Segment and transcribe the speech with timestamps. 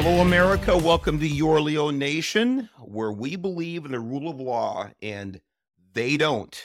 [0.00, 0.78] Hello, America.
[0.78, 5.40] Welcome to Your Leo Nation, where we believe in the rule of law and
[5.92, 6.56] they don't.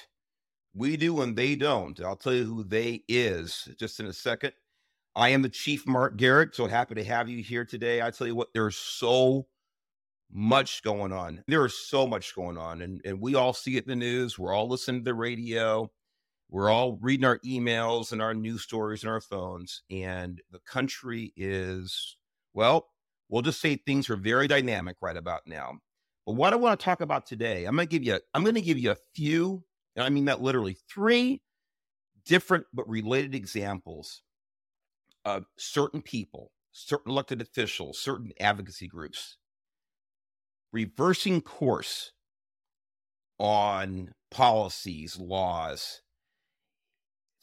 [0.76, 2.00] We do and they don't.
[2.00, 4.54] I'll tell you who they is just in a second.
[5.16, 6.54] I am the Chief Mark Garrett.
[6.54, 8.04] So happy to have you here today.
[8.04, 9.48] I tell you what, there's so
[10.32, 11.44] much going on.
[11.48, 12.84] There is so much going on.
[12.84, 14.38] And, and we all see it in the news.
[14.38, 15.92] We're all listening to the radio.
[16.52, 19.82] We're all reading our emails and our news stories and our phones.
[19.90, 22.16] And the country is,
[22.54, 22.90] well,
[23.34, 25.80] we'll just say things are very dynamic right about now.
[26.24, 28.54] But what I want to talk about today, I'm going to give you, I'm going
[28.54, 29.64] to give you a few,
[29.96, 31.42] and I mean that literally three
[32.28, 34.22] different but related examples
[35.26, 39.38] of certain people, certain elected officials, certain advocacy groups
[40.72, 42.12] reversing course
[43.40, 46.02] on policies, laws,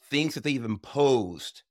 [0.09, 1.63] things that they've imposed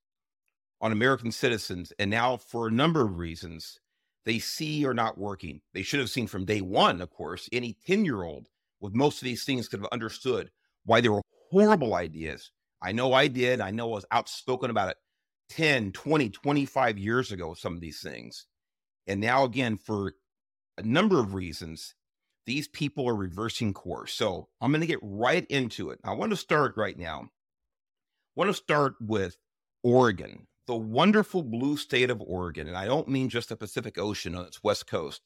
[0.82, 1.90] on American citizens.
[1.98, 3.78] And now, for a number of reasons,
[4.24, 5.60] they see are not working.
[5.72, 7.48] They should have seen from day one, of course.
[7.52, 8.48] Any 10 year old
[8.80, 10.50] with most of these things could have understood
[10.84, 12.50] why they were horrible ideas.
[12.82, 13.60] I know I did.
[13.60, 14.96] I know I was outspoken about it
[15.50, 18.46] 10, 20, 25 years ago, with some of these things.
[19.06, 20.14] And now, again, for
[20.78, 21.94] a number of reasons,
[22.46, 24.14] these people are reversing course.
[24.14, 26.00] So I'm going to get right into it.
[26.04, 27.22] I want to start right now.
[27.22, 27.28] I
[28.36, 29.36] want to start with
[29.82, 32.68] Oregon, the wonderful blue state of Oregon.
[32.68, 35.20] And I don't mean just the Pacific Ocean on its west coast.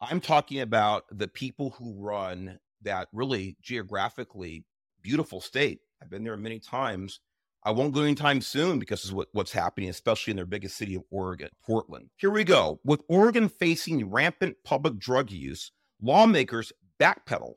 [0.00, 4.64] I'm talking about the people who run that really geographically
[5.02, 5.80] beautiful state.
[6.00, 7.18] I've been there many times.
[7.64, 10.94] I won't go anytime soon because of what, what's happening, especially in their biggest city
[10.94, 12.10] of Oregon, Portland.
[12.16, 12.78] Here we go.
[12.84, 17.54] With Oregon facing rampant public drug use, lawmakers backpedal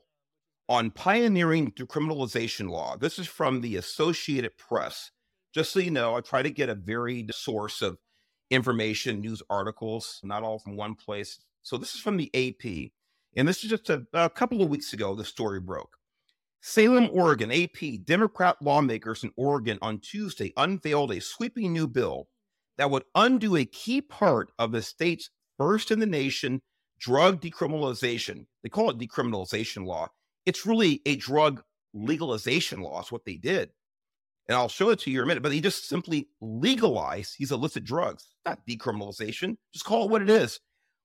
[0.68, 2.96] on pioneering decriminalization law.
[2.96, 5.12] This is from the Associated Press.
[5.52, 7.98] Just so you know, I try to get a varied source of
[8.50, 11.40] information, news articles, not all from one place.
[11.62, 12.90] So this is from the AP.
[13.36, 15.96] And this is just a, a couple of weeks ago, the story broke.
[16.62, 22.28] Salem, Oregon, AP, Democrat lawmakers in Oregon on Tuesday unveiled a sweeping new bill
[22.76, 26.60] that would undo a key part of the state's first in the nation
[26.98, 28.46] drug decriminalization.
[28.62, 30.08] They call it decriminalization law.
[30.44, 31.62] It's really a drug
[31.94, 33.70] legalization law, is what they did.
[34.50, 37.52] And I'll show it to you in a minute, but they just simply legalized these
[37.52, 39.56] illicit drugs, not decriminalization.
[39.72, 40.58] Just call it what it is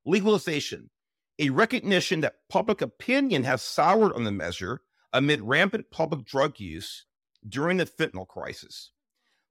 [0.04, 0.90] legalization.
[1.38, 4.82] A recognition that public opinion has soured on the measure
[5.14, 7.06] amid rampant public drug use
[7.48, 8.90] during the fentanyl crisis.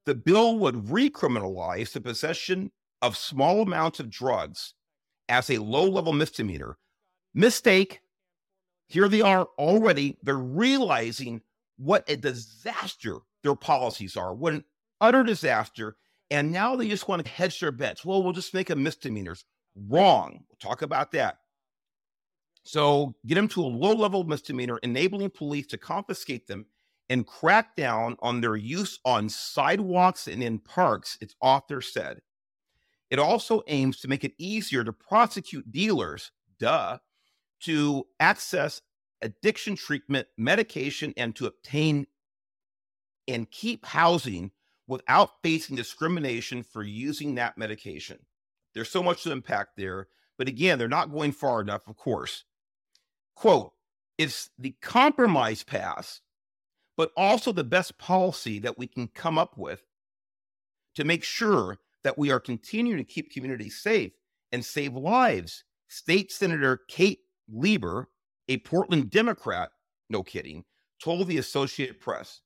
[0.06, 4.74] The bill would recriminalize the possession of small amounts of drugs
[5.28, 6.78] as a low level misdemeanor.
[7.32, 8.00] Mistake.
[8.88, 10.18] Here they are already.
[10.24, 11.42] They're realizing
[11.76, 14.64] what a disaster their policies are, what an
[15.00, 15.96] utter disaster.
[16.30, 18.04] And now they just want to hedge their bets.
[18.04, 19.44] Well, we'll just make them misdemeanors.
[19.76, 20.44] Wrong.
[20.48, 21.38] We'll talk about that.
[22.64, 26.66] So get them to a low level misdemeanor, enabling police to confiscate them
[27.10, 32.20] and crack down on their use on sidewalks and in parks, its author said.
[33.10, 36.98] It also aims to make it easier to prosecute dealers, duh,
[37.60, 38.80] to access
[39.20, 42.06] addiction treatment, medication, and to obtain
[43.28, 44.50] and keep housing
[44.86, 48.18] without facing discrimination for using that medication.
[48.74, 50.08] There's so much to impact there.
[50.36, 52.44] But again, they're not going far enough, of course
[53.34, 53.72] quote,
[54.18, 56.20] it's the compromise path,
[56.96, 59.82] but also the best policy that we can come up with
[60.94, 64.12] to make sure that we are continuing to keep communities safe
[64.52, 65.64] and save lives.
[65.88, 67.20] State Senator Kate
[67.52, 68.08] Lieber,
[68.48, 69.70] a Portland Democrat,
[70.08, 70.64] no kidding,
[71.02, 72.40] told the Associated Press.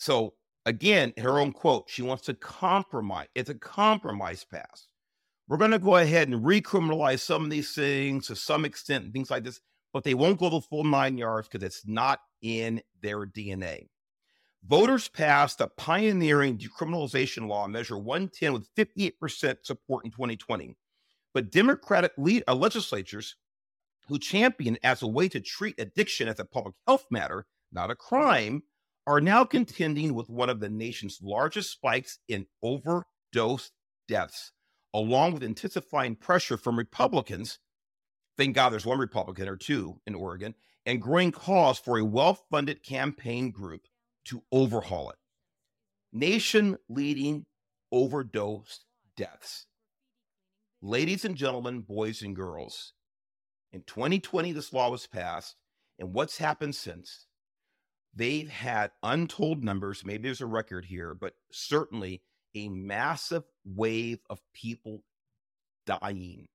[0.00, 0.32] So
[0.64, 3.28] again, her own quote, she wants to compromise.
[3.34, 4.88] It's a compromise pass.
[5.46, 9.12] We're going to go ahead and recriminalize some of these things to some extent, and
[9.12, 9.60] things like this
[9.92, 13.88] but they won't go the full nine yards because it's not in their DNA.
[14.64, 20.76] Voters passed a pioneering decriminalization law, Measure 110, with 58% support in 2020.
[21.34, 23.34] But Democratic lead, uh, legislatures
[24.06, 27.96] who champion as a way to treat addiction as a public health matter, not a
[27.96, 28.62] crime,
[29.06, 33.70] are now contending with one of the nation's largest spikes in overdose
[34.08, 34.52] deaths,
[34.94, 37.58] along with intensifying pressure from Republicans
[38.40, 40.54] Thank God there's one Republican or two in Oregon,
[40.86, 43.82] and growing calls for a well funded campaign group
[44.24, 45.16] to overhaul it.
[46.10, 47.44] Nation leading
[47.92, 49.66] overdose deaths.
[50.80, 52.94] Ladies and gentlemen, boys and girls,
[53.72, 55.56] in 2020, this law was passed.
[55.98, 57.26] And what's happened since?
[58.14, 60.04] They've had untold numbers.
[60.04, 62.22] Maybe there's a record here, but certainly
[62.54, 65.04] a massive wave of people
[65.86, 66.48] dying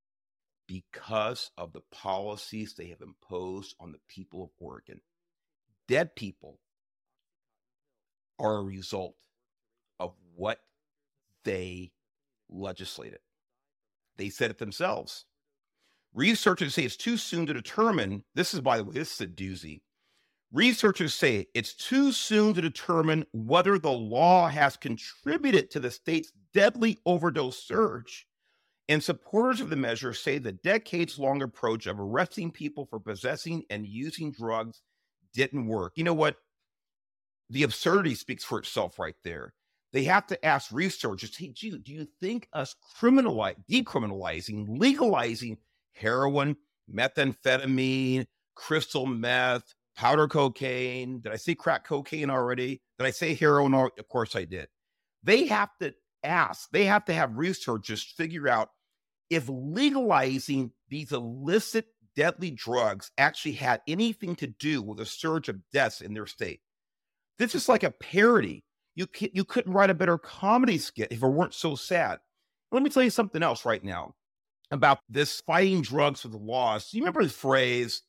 [0.67, 5.01] because of the policies they have imposed on the people of Oregon.
[5.87, 6.59] Dead people
[8.39, 9.15] are a result
[9.99, 10.59] of what
[11.43, 11.91] they
[12.49, 13.19] legislated.
[14.17, 15.25] They said it themselves.
[16.13, 18.23] Researchers say it's too soon to determine.
[18.33, 19.81] This is, by the way, this is a doozy.
[20.55, 26.31] Researchers say it's too soon to determine whether the law has contributed to the state's
[26.53, 28.25] deadly overdose surge.
[28.87, 33.63] And supporters of the measure say the decades long approach of arresting people for possessing
[33.69, 34.81] and using drugs
[35.33, 35.91] didn't work.
[35.97, 36.37] You know what?
[37.49, 39.53] The absurdity speaks for itself right there.
[39.91, 45.57] They have to ask researchers, hey, do you think us criminalizing, decriminalizing, legalizing
[45.91, 46.55] heroin,
[46.89, 48.25] methamphetamine,
[48.55, 51.19] crystal meth, powder cocaine.
[51.21, 52.81] Did I say crack cocaine already?
[52.99, 53.73] Did I say heroin?
[53.73, 54.67] Of course I did.
[55.23, 55.93] They have to
[56.23, 58.69] ask, they have to have researchers figure out
[59.29, 65.59] if legalizing these illicit deadly drugs actually had anything to do with a surge of
[65.73, 66.61] deaths in their state.
[67.37, 68.63] This is like a parody.
[68.95, 72.19] You, you couldn't write a better comedy skit if it weren't so sad.
[72.71, 74.13] Let me tell you something else right now
[74.71, 76.89] about this fighting drugs with the laws.
[76.93, 78.03] You remember the phrase,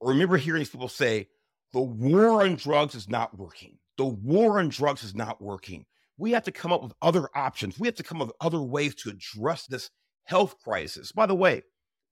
[0.00, 1.28] or remember hearing these people say,
[1.72, 3.78] the war on drugs is not working.
[3.96, 5.86] The war on drugs is not working.
[6.16, 7.78] We have to come up with other options.
[7.78, 9.90] We have to come up with other ways to address this
[10.24, 11.10] health crisis.
[11.10, 11.62] By the way,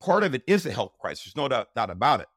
[0.01, 2.29] part of it is a health crisis, no doubt, doubt about it.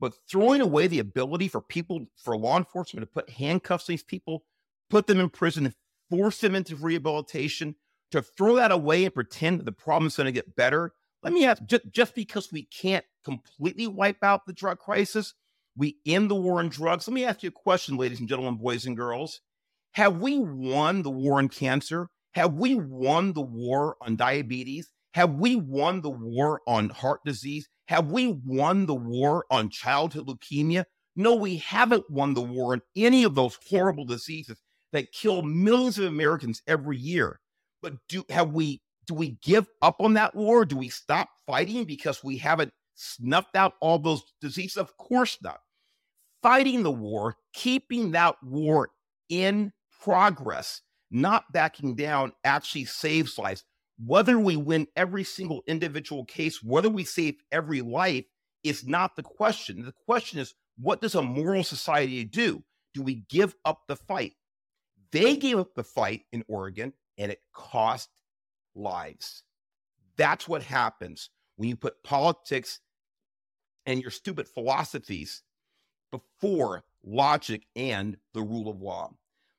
[0.00, 4.02] But throwing away the ability for people, for law enforcement to put handcuffs on these
[4.02, 4.44] people,
[4.88, 5.74] put them in prison,
[6.08, 7.74] force them into rehabilitation,
[8.10, 10.94] to throw that away and pretend that the problem's going to get better.
[11.22, 15.34] Let me ask just, just because we can't completely wipe out the drug crisis,
[15.76, 17.06] we end the war on drugs.
[17.06, 19.40] Let me ask you a question, ladies and gentlemen, boys and girls.
[19.92, 22.08] Have we won the war on cancer?
[22.34, 24.90] Have we won the war on diabetes?
[25.14, 27.68] Have we won the war on heart disease?
[27.88, 30.84] Have we won the war on childhood leukemia?
[31.16, 34.60] No, we haven't won the war on any of those horrible diseases
[34.92, 37.40] that kill millions of Americans every year.
[37.82, 40.64] But do have we do we give up on that war?
[40.64, 44.76] Do we stop fighting because we haven't snuffed out all those diseases?
[44.76, 45.60] Of course not.
[46.42, 48.90] Fighting the war, keeping that war
[49.28, 53.64] in progress, not backing down, actually saves lives.
[54.04, 58.24] Whether we win every single individual case, whether we save every life,
[58.64, 59.84] is not the question.
[59.84, 62.62] The question is, what does a moral society do?
[62.94, 64.32] Do we give up the fight?
[65.12, 68.08] They gave up the fight in Oregon and it cost
[68.74, 69.42] lives.
[70.16, 72.80] That's what happens when you put politics
[73.86, 75.42] and your stupid philosophies
[76.10, 79.12] before logic and the rule of law.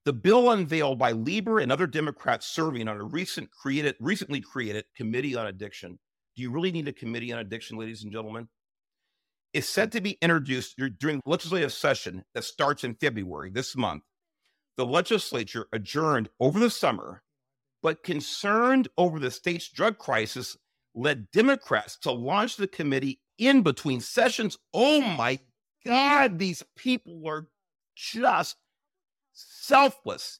[0.05, 4.85] The bill unveiled by Lieber and other Democrats serving on a recent created, recently created
[4.95, 5.99] committee on addiction.
[6.35, 8.47] Do you really need a committee on addiction, ladies and gentlemen?
[9.53, 14.03] Is set to be introduced during legislative session that starts in February this month.
[14.77, 17.21] The legislature adjourned over the summer
[17.81, 20.57] but concerned over the state's drug crisis
[20.93, 24.57] led Democrats to launch the committee in between sessions.
[24.73, 25.39] Oh my
[25.85, 27.47] God, these people are
[27.95, 28.55] just
[29.33, 30.39] selfless.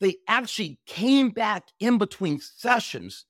[0.00, 3.24] They actually came back in between sessions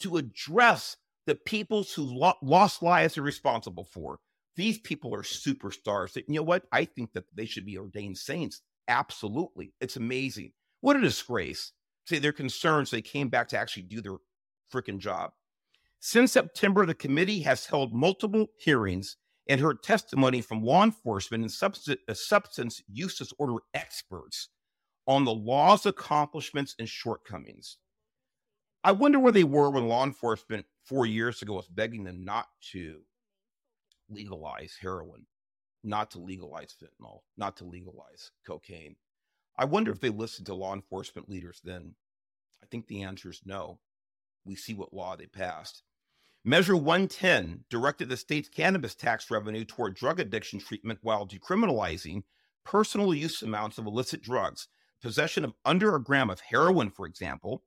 [0.00, 4.20] to address the peoples who lo- lost lives they're responsible for.
[4.56, 6.16] These people are superstars.
[6.16, 6.64] You know what?
[6.72, 8.62] I think that they should be ordained saints.
[8.86, 9.72] Absolutely.
[9.80, 10.52] It's amazing.
[10.80, 11.72] What a disgrace
[12.08, 14.16] say their concerns, they came back to actually do their
[14.72, 15.32] freaking job.
[16.00, 19.16] Since September, the committee has held multiple hearings
[19.48, 24.48] and heard testimony from law enforcement and substance, uh, substance use disorder experts
[25.06, 27.78] on the law's accomplishments and shortcomings.
[28.84, 32.46] I wonder where they were when law enforcement four years ago was begging them not
[32.72, 33.00] to
[34.08, 35.26] legalize heroin,
[35.82, 38.96] not to legalize fentanyl, not to legalize cocaine.
[39.56, 41.94] I wonder if they listened to law enforcement leaders then.
[42.62, 43.80] I think the answer is no.
[44.44, 45.82] We see what law they passed.
[46.48, 52.22] Measure 110 directed the state's cannabis tax revenue toward drug addiction treatment while decriminalizing
[52.64, 54.66] personal use amounts of illicit drugs.
[55.02, 57.64] Possession of under a gram of heroin, for example,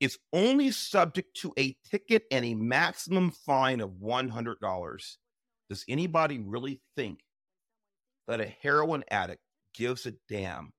[0.00, 5.16] is only subject to a ticket and a maximum fine of $100.
[5.70, 7.20] Does anybody really think
[8.26, 9.42] that a heroin addict
[9.72, 10.72] gives a damn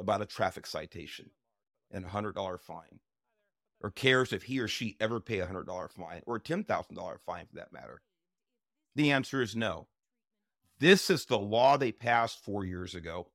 [0.00, 1.28] about a traffic citation
[1.90, 3.00] and a hundred dollar fine,
[3.80, 6.64] or cares if he or she ever pay a hundred dollar fine or a ten
[6.64, 8.02] thousand dollar fine for that matter?
[8.94, 9.88] The answer is no.
[10.78, 13.28] This is the law they passed four years ago,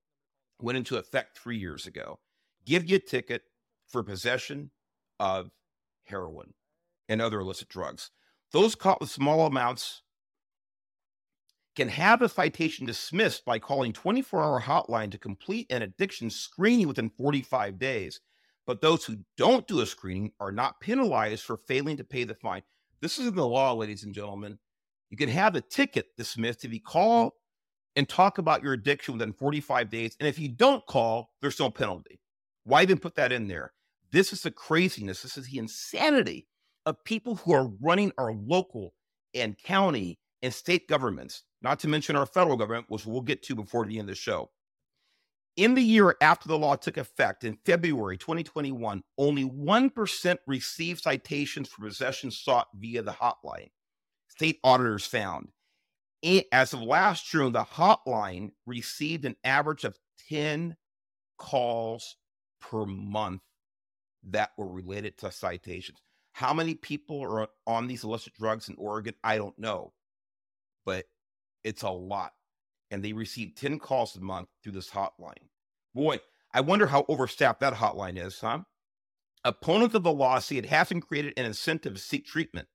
[0.61, 2.19] went into effect three years ago.
[2.65, 3.43] Give you a ticket
[3.87, 4.71] for possession
[5.19, 5.51] of
[6.05, 6.53] heroin
[7.07, 8.11] and other illicit drugs.
[8.51, 10.01] Those caught with small amounts
[11.75, 16.87] can have a citation dismissed by calling 24 hour hotline to complete an addiction screening
[16.87, 18.21] within 45 days.
[18.67, 22.33] But those who don't do a screening are not penalized for failing to pay the
[22.33, 22.63] fine.
[23.01, 24.57] This is in the law, ladies and gentlemen.
[25.09, 27.35] You can have the ticket dismissed if you call
[27.95, 30.17] and talk about your addiction within 45 days.
[30.19, 32.19] And if you don't call, there's no penalty.
[32.63, 33.73] Why even put that in there?
[34.11, 35.21] This is the craziness.
[35.21, 36.47] This is the insanity
[36.85, 38.93] of people who are running our local
[39.33, 43.55] and county and state governments, not to mention our federal government, which we'll get to
[43.55, 44.49] before the end of the show.
[45.57, 51.69] In the year after the law took effect in February 2021, only 1% received citations
[51.69, 53.69] for possession sought via the hotline.
[54.27, 55.49] State auditors found.
[56.51, 59.97] As of last June, the hotline received an average of
[60.27, 60.75] 10
[61.37, 62.17] calls
[62.59, 63.41] per month
[64.23, 65.99] that were related to citations.
[66.33, 69.13] How many people are on these illicit drugs in Oregon?
[69.23, 69.93] I don't know,
[70.85, 71.05] but
[71.63, 72.33] it's a lot.
[72.95, 75.49] And they receive 10 calls a month through this hotline.
[75.93, 76.21] Boy,
[76.53, 78.59] I wonder how overstaffed that hotline is, huh?
[79.43, 82.69] Opponents of the law say it hasn't created an incentive to seek treatment.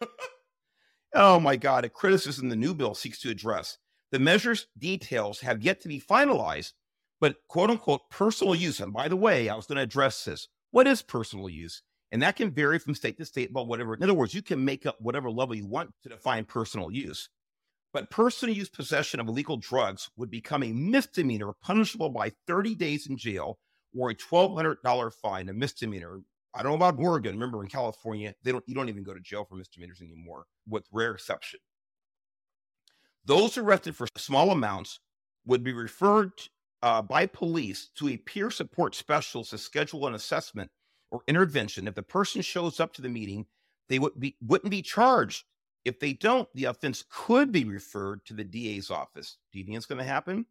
[1.12, 3.78] oh my God, a criticism the new bill seeks to address.
[4.12, 6.74] The measure's details have yet to be finalized,
[7.20, 8.78] but quote unquote personal use.
[8.78, 10.46] And by the way, I was going to address this.
[10.70, 11.82] What is personal use?
[12.12, 13.94] And that can vary from state to state but whatever.
[13.94, 17.28] In other words, you can make up whatever level you want to define personal use.
[17.94, 23.06] But personal use possession of illegal drugs would become a misdemeanor punishable by 30 days
[23.06, 23.60] in jail
[23.96, 26.20] or a $1,200 fine, a misdemeanor.
[26.52, 27.36] I don't know about Oregon.
[27.36, 30.84] Remember, in California, they don't you don't even go to jail for misdemeanors anymore, with
[30.90, 31.60] rare exception.
[33.24, 34.98] Those arrested for small amounts
[35.46, 36.32] would be referred
[36.82, 40.68] uh, by police to a peer support specialist to schedule an assessment
[41.12, 41.86] or intervention.
[41.86, 43.46] If the person shows up to the meeting,
[43.88, 45.44] they would be wouldn't be charged.
[45.84, 49.36] If they don't, the offense could be referred to the DA's office.
[49.52, 50.46] Do you think it's going to happen?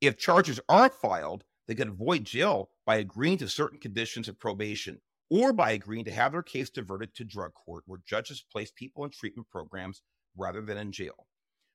[0.00, 5.00] If charges aren't filed, they could avoid jail by agreeing to certain conditions of probation
[5.30, 9.04] or by agreeing to have their case diverted to drug court where judges place people
[9.04, 10.02] in treatment programs
[10.36, 11.26] rather than in jail.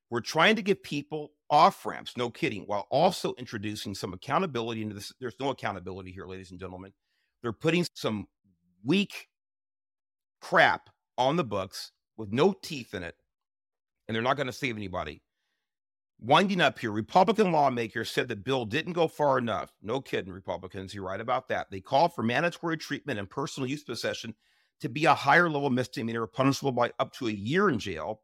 [0.10, 4.96] We're trying to give people off ramps, no kidding, while also introducing some accountability into
[4.96, 5.13] this.
[5.20, 6.91] There's no accountability here, ladies and gentlemen.
[7.41, 8.27] They're putting some
[8.84, 9.27] weak
[10.41, 13.15] crap on the books with no teeth in it,
[14.07, 15.22] and they're not going to save anybody.
[16.19, 19.74] Winding up here, Republican lawmakers said the bill didn't go far enough.
[19.81, 20.93] No kidding, Republicans.
[20.93, 21.69] You're right about that.
[21.69, 24.34] They called for mandatory treatment and personal use possession
[24.79, 28.22] to be a higher level misdemeanor, punishable by up to a year in jail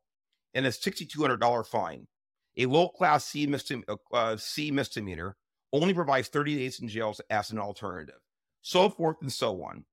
[0.54, 2.08] and a $6,200 fine.
[2.58, 3.54] A low class C,
[3.88, 5.36] uh, uh, C misdemeanor
[5.72, 8.20] only provides 30 days in jail as an alternative,
[8.62, 9.86] so forth and so on.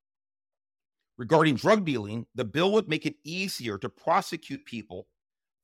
[1.19, 5.09] Regarding drug dealing, the bill would make it easier to prosecute people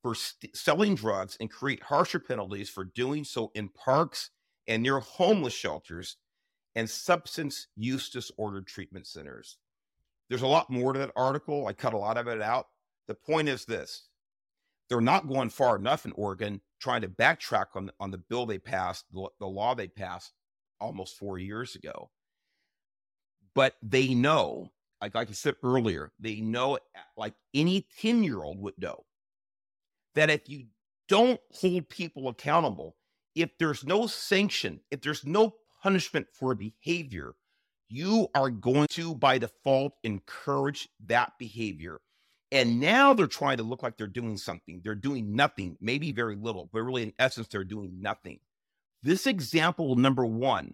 [0.03, 4.31] for st- selling drugs and create harsher penalties for doing so in parks
[4.67, 6.17] and near homeless shelters
[6.75, 9.57] and substance use disorder treatment centers.
[10.29, 11.67] There's a lot more to that article.
[11.67, 12.67] I cut a lot of it out.
[13.07, 14.09] The point is this
[14.89, 18.59] they're not going far enough in Oregon trying to backtrack on, on the bill they
[18.59, 20.33] passed, the, the law they passed
[20.79, 22.11] almost four years ago.
[23.55, 24.71] But they know,
[25.01, 26.79] like, like I said earlier, they know, eh,
[27.17, 29.05] like any 10 year old would know,
[30.15, 30.67] that if you
[31.07, 32.95] don't hold people accountable,
[33.35, 37.35] if there's no sanction, if there's no punishment for behavior,
[37.89, 41.99] you are going to, by default, encourage that behavior.
[42.51, 44.81] And now they're trying to look like they're doing something.
[44.83, 48.39] They're doing nothing, maybe very little, but really, in essence, they're doing nothing.
[49.03, 50.73] This example, number one,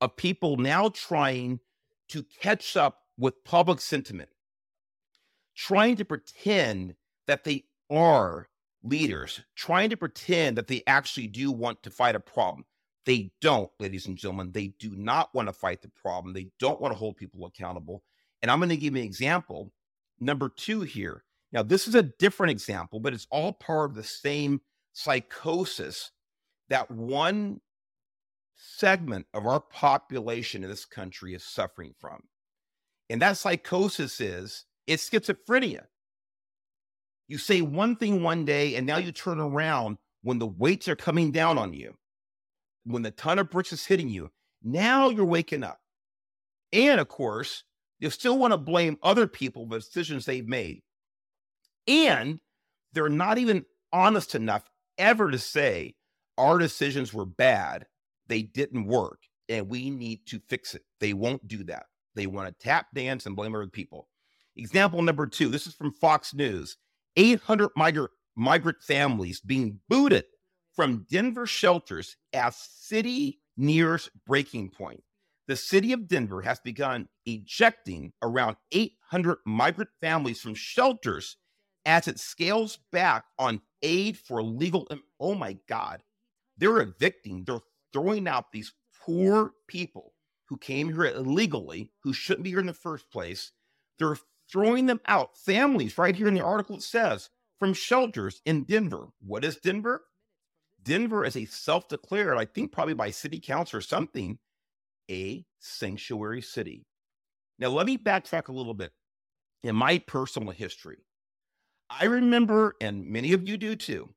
[0.00, 1.60] of people now trying
[2.08, 4.30] to catch up with public sentiment,
[5.54, 6.94] trying to pretend
[7.26, 8.48] that they are
[8.82, 12.64] leaders, trying to pretend that they actually do want to fight a problem.
[13.06, 14.52] They don't, ladies and gentlemen.
[14.52, 16.32] They do not want to fight the problem.
[16.32, 18.02] They don't want to hold people accountable.
[18.42, 19.72] And I'm going to give you an example
[20.20, 21.24] number two here.
[21.52, 24.60] Now, this is a different example, but it's all part of the same
[24.92, 26.10] psychosis
[26.68, 27.60] that one
[28.56, 32.22] segment of our population in this country is suffering from.
[33.14, 35.84] And that psychosis is it's schizophrenia.
[37.28, 40.96] You say one thing one day, and now you turn around when the weights are
[40.96, 41.94] coming down on you,
[42.82, 44.32] when the ton of bricks is hitting you.
[44.64, 45.78] Now you're waking up.
[46.72, 47.62] And of course,
[48.00, 50.82] you still want to blame other people for decisions they've made.
[51.86, 52.40] And
[52.94, 54.68] they're not even honest enough
[54.98, 55.94] ever to say
[56.36, 57.86] our decisions were bad,
[58.26, 60.82] they didn't work, and we need to fix it.
[60.98, 61.84] They won't do that.
[62.14, 64.08] They want to tap dance and blame other people.
[64.56, 66.76] Example number two this is from Fox News
[67.16, 70.24] 800 migrant, migrant families being booted
[70.74, 75.02] from Denver shelters as city nears breaking point.
[75.46, 81.36] The city of Denver has begun ejecting around 800 migrant families from shelters
[81.84, 84.88] as it scales back on aid for legal.
[85.20, 86.02] Oh my God.
[86.56, 87.60] They're evicting, they're
[87.92, 88.72] throwing out these
[89.04, 90.13] poor people
[90.54, 93.50] who came here illegally, who shouldn't be here in the first place.
[93.98, 94.16] They're
[94.48, 95.36] throwing them out.
[95.36, 99.08] Families, right here in the article, it says, from shelters in Denver.
[99.20, 100.04] What is Denver?
[100.80, 104.38] Denver is a self declared, I think probably by city council or something,
[105.10, 106.86] a sanctuary city.
[107.58, 108.92] Now, let me backtrack a little bit
[109.64, 110.98] in my personal history.
[111.90, 114.08] I remember, and many of you do too,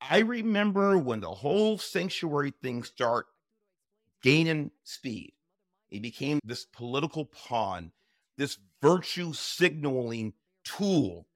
[0.00, 3.26] I remember when the whole sanctuary thing start
[4.22, 5.34] gaining speed.
[5.94, 7.92] It became this political pawn,
[8.36, 10.32] this virtue signaling
[10.64, 11.28] tool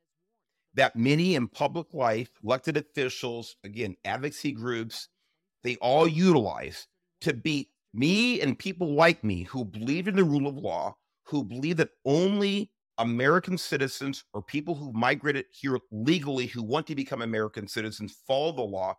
[0.75, 5.11] that many in public life, elected officials, again, advocacy groups,
[5.63, 6.89] they all utilize
[7.21, 10.97] to beat me and people like me who believe in the rule of law,
[11.27, 16.97] who believe that only American citizens or people who migrated here legally who want to
[16.97, 18.97] become American citizens, follow the law,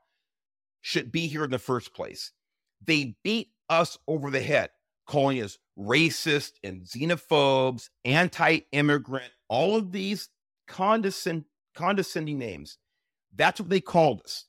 [0.80, 2.32] should be here in the first place.
[2.82, 4.70] They beat us over the head,
[5.10, 10.30] calling us racist and xenophobes, anti immigrant, all of these
[10.68, 12.78] condescend- condescending names.
[13.36, 14.46] That's what they called us.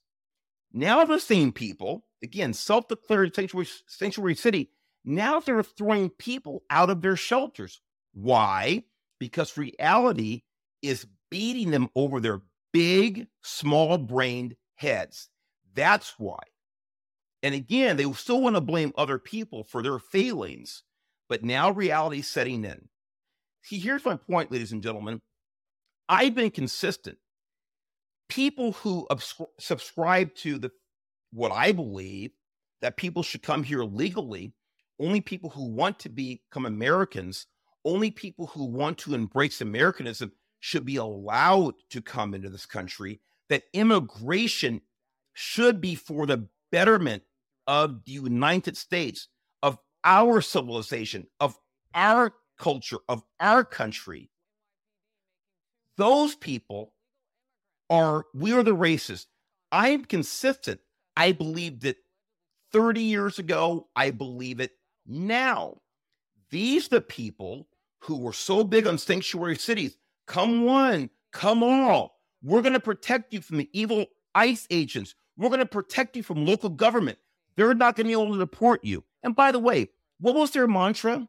[0.73, 4.71] Now, the same people, again, self declared sanctuary, sanctuary city,
[5.02, 7.81] now they're throwing people out of their shelters.
[8.12, 8.85] Why?
[9.19, 10.43] Because reality
[10.83, 15.31] is beating them over their big, small brained heads.
[15.75, 16.40] That's why.
[17.42, 20.82] And again, they still want to blame other people for their failings,
[21.29, 22.88] but now reality's setting in.
[23.62, 25.20] See, here's my point, ladies and gentlemen.
[26.09, 27.18] I've been consistent.
[28.29, 29.09] People who
[29.59, 30.70] subscribe to the
[31.33, 32.33] what I believe
[32.81, 34.53] that people should come here legally,
[34.98, 37.46] only people who want to become Americans,
[37.85, 43.20] only people who want to embrace Americanism should be allowed to come into this country,
[43.48, 44.83] that immigration
[45.33, 47.22] should be for the betterment
[47.70, 49.28] of the United States,
[49.62, 51.56] of our civilization, of
[51.94, 54.28] our culture, of our country.
[55.96, 56.94] Those people
[57.88, 59.26] are, we are the racists.
[59.70, 60.80] I am consistent.
[61.16, 61.98] I believed it
[62.72, 63.87] 30 years ago.
[63.94, 64.72] I believe it
[65.06, 65.76] now.
[66.50, 67.68] These the people
[68.00, 69.96] who were so big on sanctuary cities.
[70.26, 72.16] Come one, come all.
[72.42, 75.14] We're going to protect you from the evil ICE agents.
[75.37, 77.18] We're going to protect you from local government.
[77.61, 79.05] They're not going to be able to deport you.
[79.23, 81.29] And by the way, what was their mantra?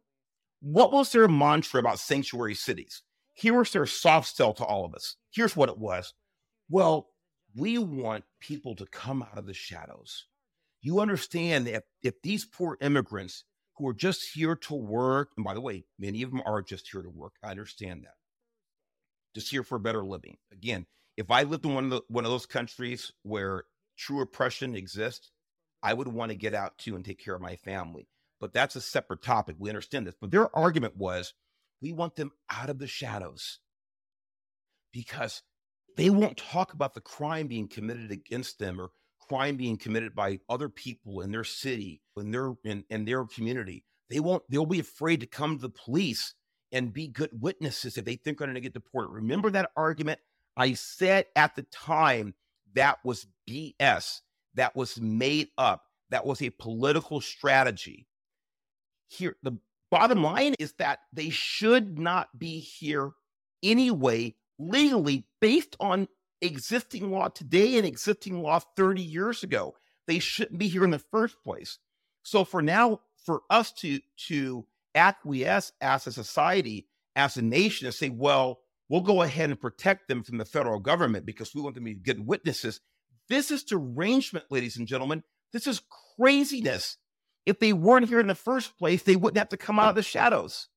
[0.61, 3.03] What was their mantra about sanctuary cities?
[3.33, 5.17] Here was their soft sell to all of us.
[5.29, 6.13] Here's what it was.
[6.69, 7.09] Well,
[7.53, 10.27] we want people to come out of the shadows.
[10.81, 13.43] You understand that if, if these poor immigrants
[13.75, 16.89] who are just here to work, and by the way, many of them are just
[16.89, 17.33] here to work.
[17.43, 18.15] I understand that.
[19.35, 20.37] Just here for a better living.
[20.53, 20.85] Again,
[21.17, 23.65] if I lived in one of the, one of those countries where
[23.97, 25.29] true oppression exists,
[25.83, 28.07] I would want to get out too and take care of my family.
[28.39, 29.55] But that's a separate topic.
[29.59, 30.15] We understand this.
[30.19, 31.33] But their argument was
[31.81, 33.59] we want them out of the shadows
[34.91, 35.43] because
[35.97, 38.89] they won't talk about the crime being committed against them or
[39.27, 43.83] crime being committed by other people in their city, in their in, in their community.
[44.09, 46.33] They won't, they'll be afraid to come to the police
[46.71, 49.09] and be good witnesses if they think they're going to get deported.
[49.09, 50.19] Remember that argument?
[50.57, 52.33] I said at the time
[52.73, 54.21] that was BS
[54.55, 58.07] that was made up, that was a political strategy.
[59.07, 59.57] Here, the
[59.89, 63.11] bottom line is that they should not be here
[63.63, 66.07] anyway, legally, based on
[66.41, 69.75] existing law today and existing law 30 years ago.
[70.07, 71.77] They shouldn't be here in the first place.
[72.23, 77.95] So for now, for us to to acquiesce as a society, as a nation, and
[77.95, 78.59] say, well,
[78.89, 81.93] we'll go ahead and protect them from the federal government because we want them to
[81.93, 82.81] be good witnesses.
[83.31, 85.23] This is derangement, ladies and gentlemen.
[85.53, 85.81] This is
[86.17, 86.97] craziness.
[87.45, 89.95] If they weren't here in the first place, they wouldn't have to come out of
[89.95, 90.67] the shadows.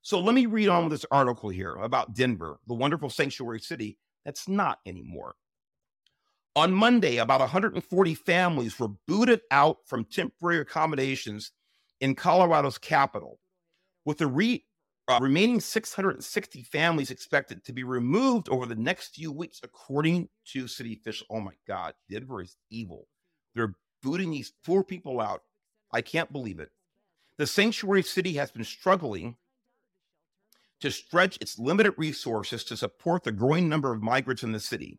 [0.00, 3.98] So let me read on with this article here about Denver, the wonderful sanctuary city
[4.24, 5.34] that's not anymore.
[6.54, 11.50] On Monday, about 140 families were booted out from temporary accommodations
[12.00, 13.40] in Colorado's capital,
[14.04, 14.64] with the re-
[15.08, 20.66] uh, remaining 660 families expected to be removed over the next few weeks, according to
[20.66, 21.28] city officials.
[21.30, 23.06] Oh my God, Denver is evil.
[23.54, 25.42] They're booting these poor people out.
[25.92, 26.70] I can't believe it.
[27.36, 29.36] The sanctuary city has been struggling
[30.80, 34.98] to stretch its limited resources to support the growing number of migrants in the city.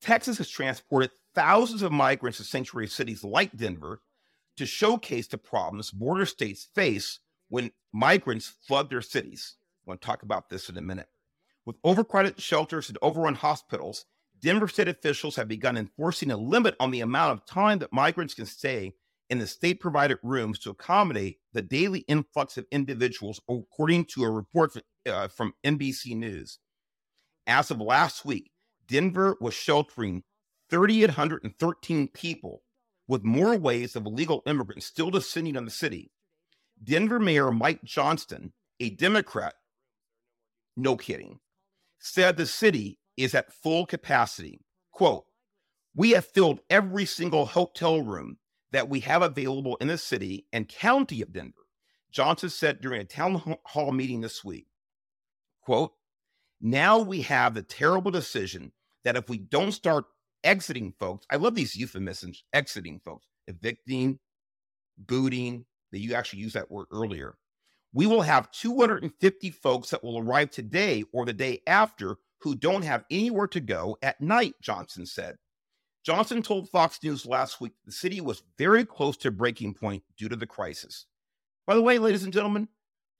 [0.00, 4.00] Texas has transported thousands of migrants to sanctuary cities like Denver
[4.56, 9.56] to showcase the problems border states face when migrants flood their cities.
[9.82, 11.08] I'm going to talk about this in a minute.
[11.66, 14.06] With overcrowded shelters and overrun hospitals,
[14.40, 18.34] Denver state officials have begun enforcing a limit on the amount of time that migrants
[18.34, 18.94] can stay
[19.28, 24.30] in the state provided rooms to accommodate the daily influx of individuals, according to a
[24.30, 24.72] report
[25.06, 26.58] uh, from NBC News.
[27.46, 28.50] As of last week,
[28.88, 30.24] Denver was sheltering
[30.70, 32.62] 3,813 people,
[33.06, 36.10] with more waves of illegal immigrants still descending on the city.
[36.82, 39.54] Denver Mayor Mike Johnston, a Democrat,
[40.76, 41.40] no kidding,
[41.98, 44.60] said the city is at full capacity.
[44.92, 45.24] Quote,
[45.94, 48.38] we have filled every single hotel room
[48.72, 51.66] that we have available in the city and county of Denver.
[52.12, 54.66] Johnston said during a town hall meeting this week,
[55.62, 55.92] quote,
[56.60, 58.72] now we have the terrible decision
[59.04, 60.04] that if we don't start
[60.44, 64.18] exiting folks, I love these euphemisms, exiting folks, evicting,
[64.98, 67.36] booting, that you actually used that word earlier.
[67.92, 72.82] We will have 250 folks that will arrive today or the day after who don't
[72.82, 75.36] have anywhere to go at night, Johnston said.
[76.04, 80.28] Johnston told Fox News last week the city was very close to breaking point due
[80.28, 81.06] to the crisis.
[81.66, 82.68] By the way, ladies and gentlemen,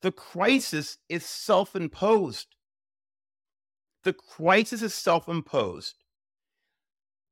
[0.02, 2.46] the crisis is self imposed.
[4.04, 5.96] The crisis is self imposed.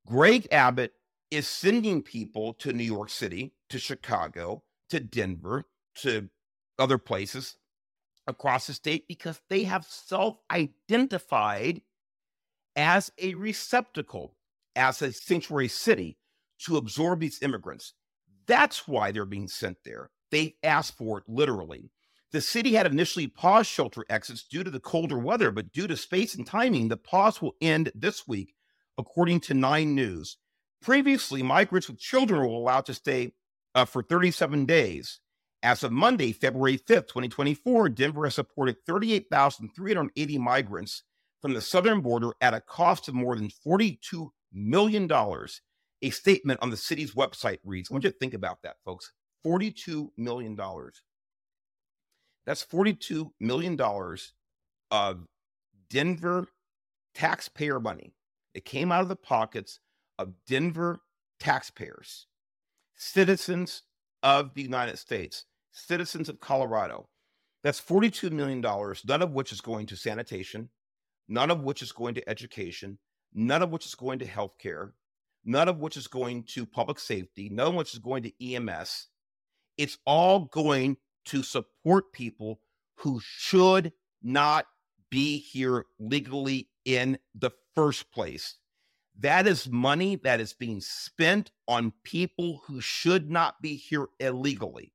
[0.07, 0.93] Greg Abbott
[1.31, 5.65] is sending people to New York City, to Chicago, to Denver,
[5.97, 6.29] to
[6.79, 7.57] other places
[8.27, 11.83] across the state because they have self identified
[12.77, 14.37] as a receptacle,
[14.77, 16.19] as a sanctuary city
[16.61, 17.95] to absorb these immigrants.
[18.47, 20.11] That's why they're being sent there.
[20.31, 21.91] They asked for it literally.
[22.31, 25.97] The city had initially paused shelter exits due to the colder weather, but due to
[25.97, 28.55] space and timing, the pause will end this week,
[28.99, 30.37] according to Nine News.
[30.83, 33.33] Previously, migrants with children were allowed to stay
[33.79, 35.21] uh, for 37 days.
[35.63, 41.05] As of Monday, February 5th, 2024, Denver has supported 38,380 migrants
[41.41, 45.11] from the southern border at a cost of more than $42 million.
[46.03, 49.13] A statement on the city's website reads I want you to think about that, folks
[49.47, 50.57] $42 million.
[52.47, 53.79] That's $42 million
[54.91, 55.27] of
[55.91, 56.47] Denver
[57.15, 58.15] taxpayer money.
[58.55, 59.81] It came out of the pockets
[60.19, 61.01] of Denver
[61.39, 62.27] taxpayers,
[62.99, 63.83] citizens
[64.23, 67.09] of the United States, citizens of Colorado.
[67.63, 70.69] That's $42 million, none of which is going to sanitation,
[71.29, 72.99] none of which is going to education,
[73.33, 74.93] none of which is going to healthcare,
[75.45, 79.09] none of which is going to public safety, none of which is going to EMS.
[79.77, 82.61] It's all going to support people
[82.97, 84.67] who should not
[85.11, 88.57] be here legally in the first place.
[89.21, 94.93] That is money that is being spent on people who should not be here illegally.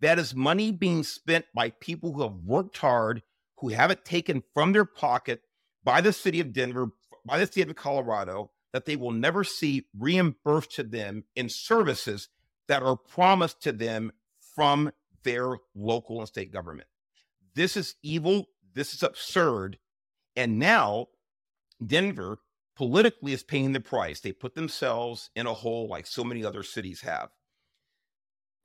[0.00, 3.22] That is money being spent by people who have worked hard,
[3.58, 5.42] who have it taken from their pocket
[5.84, 6.88] by the city of Denver,
[7.24, 12.28] by the state of Colorado, that they will never see reimbursed to them in services
[12.66, 14.10] that are promised to them
[14.56, 14.90] from
[15.22, 16.88] their local and state government.
[17.54, 18.46] This is evil.
[18.74, 19.78] This is absurd.
[20.34, 21.08] And now
[21.84, 22.38] Denver
[22.76, 24.20] politically is paying the price.
[24.20, 27.30] They put themselves in a hole like so many other cities have.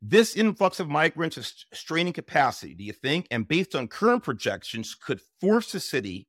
[0.01, 3.27] This influx of migrants is straining capacity, do you think?
[3.31, 6.27] And based on current projections, could force the city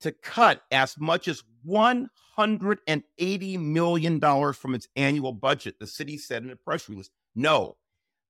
[0.00, 4.20] to cut as much as $180 million
[4.52, 7.08] from its annual budget, the city said in a press release.
[7.36, 7.76] No,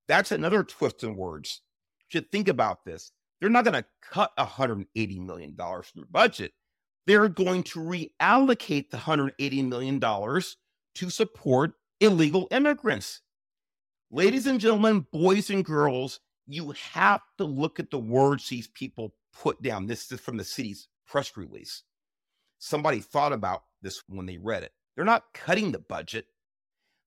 [0.07, 1.61] that's another twist in words.
[1.99, 3.11] You should think about this.
[3.41, 4.85] They're not going to cut $180
[5.25, 6.53] million from their budget
[7.07, 13.21] they're going to reallocate the $180 million to support illegal immigrants.
[14.11, 19.13] Ladies and gentlemen, boys and girls, you have to look at the words these people
[19.33, 19.87] put down.
[19.87, 21.83] This is from the city's press release.
[22.59, 24.71] Somebody thought about this when they read it.
[24.95, 26.27] They're not cutting the budget,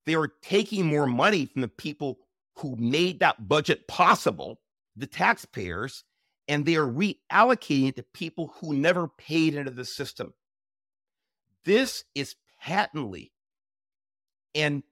[0.07, 2.19] they are taking more money from the people
[2.57, 4.61] who made that budget possible,
[4.97, 6.05] the taxpayers,
[6.49, 10.33] and they are reallocating it to people who never paid into the system.
[11.65, 13.33] This is patently
[14.55, 14.83] and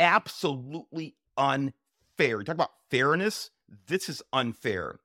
[0.00, 2.38] absolutely unfair.
[2.38, 3.50] You talk about fairness,
[3.86, 4.98] this is unfair.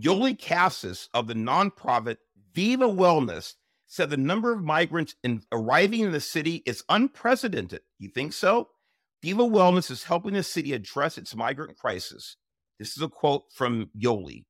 [0.00, 2.18] Yoli Cassis of the nonprofit
[2.54, 3.54] Viva Wellness
[3.86, 7.80] said the number of migrants in, arriving in the city is unprecedented.
[7.98, 8.68] You think so?
[9.20, 12.36] Viva Wellness is helping the city address its migrant crisis.
[12.80, 14.46] This is a quote from Yoli.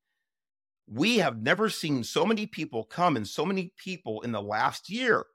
[0.86, 4.88] We have never seen so many people come and so many people in the last
[4.88, 5.26] year.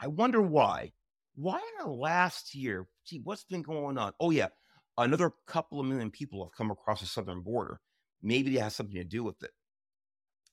[0.00, 0.92] I wonder why.
[1.34, 2.86] Why in the last year?
[3.04, 4.12] Gee, what's been going on?
[4.20, 4.48] Oh, yeah.
[4.96, 7.80] Another couple of million people have come across the southern border.
[8.22, 9.50] Maybe it has something to do with it.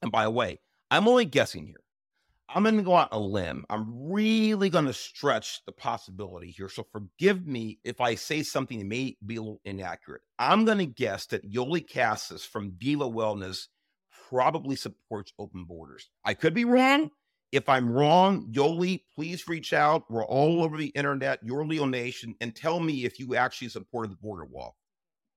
[0.01, 0.59] And by the way,
[0.89, 1.83] I'm only guessing here.
[2.53, 3.65] I'm going to go on a limb.
[3.69, 6.67] I'm really going to stretch the possibility here.
[6.67, 10.21] So forgive me if I say something that may be a little inaccurate.
[10.37, 13.67] I'm going to guess that Yoli Cassis from Viva Wellness
[14.29, 16.09] probably supports open borders.
[16.25, 17.11] I could be wrong.
[17.53, 20.03] If I'm wrong, Yoli, please reach out.
[20.09, 24.11] We're all over the internet, your Leo Nation, and tell me if you actually supported
[24.11, 24.75] the border wall.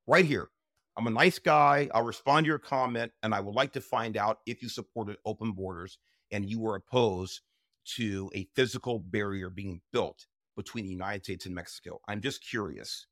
[0.06, 0.48] Right here.
[0.96, 1.88] I'm a nice guy.
[1.92, 5.16] I'll respond to your comment, and I would like to find out if you supported
[5.24, 5.98] open borders
[6.34, 7.42] and you were opposed
[7.84, 12.00] to a physical barrier being built between the United States and Mexico.
[12.08, 13.06] I'm just curious.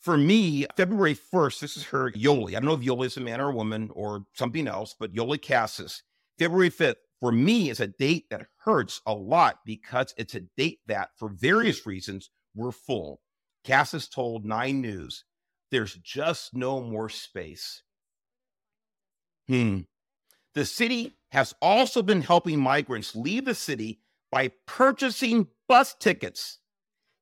[0.00, 2.50] For me, February 1st, this is her Yoli.
[2.50, 5.14] I don't know if Yoli is a man or a woman or something else, but
[5.14, 6.02] Yoli Cassis.
[6.40, 10.80] February 5th, for me, is a date that hurts a lot because it's a date
[10.88, 13.20] that, for various reasons, we're full.
[13.62, 15.24] Cassis told Nine News,
[15.70, 17.84] there's just no more space.
[19.46, 19.82] Hmm.
[20.54, 26.58] The city has also been helping migrants leave the city by purchasing bus tickets.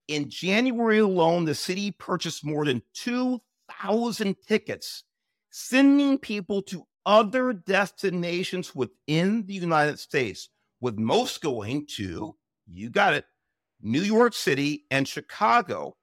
[0.09, 5.05] In January alone, the city purchased more than 2,000 tickets,
[5.51, 10.49] sending people to other destinations within the United States,
[10.81, 12.35] with most going to,
[12.67, 13.25] you got it,
[13.81, 15.97] New York City and Chicago,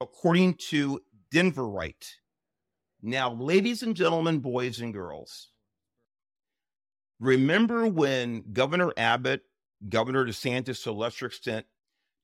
[0.00, 1.00] according to
[1.32, 2.10] Denverite.
[3.02, 5.50] Now, ladies and gentlemen, boys and girls,
[7.20, 9.42] remember when Governor Abbott,
[9.88, 11.66] Governor DeSantis to a lesser extent,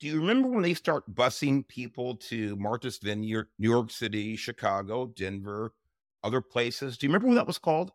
[0.01, 5.07] do you remember when they start busing people to Martha's Vineyard, New York City, Chicago,
[5.07, 5.75] Denver,
[6.25, 6.97] other places?
[6.97, 7.93] Do you remember what that was called?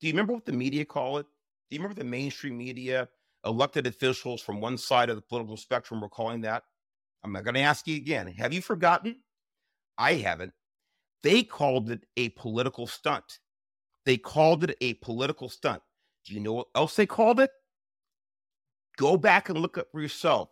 [0.00, 1.26] Do you remember what the media call it?
[1.70, 3.08] Do you remember the mainstream media,
[3.44, 6.62] elected officials from one side of the political spectrum were calling that?
[7.22, 8.26] I'm not going to ask you again.
[8.38, 9.16] Have you forgotten?
[9.98, 10.52] I haven't.
[11.22, 13.40] They called it a political stunt.
[14.04, 15.82] They called it a political stunt.
[16.26, 17.50] Do you know what else they called it?
[18.96, 20.50] Go back and look up for yourself.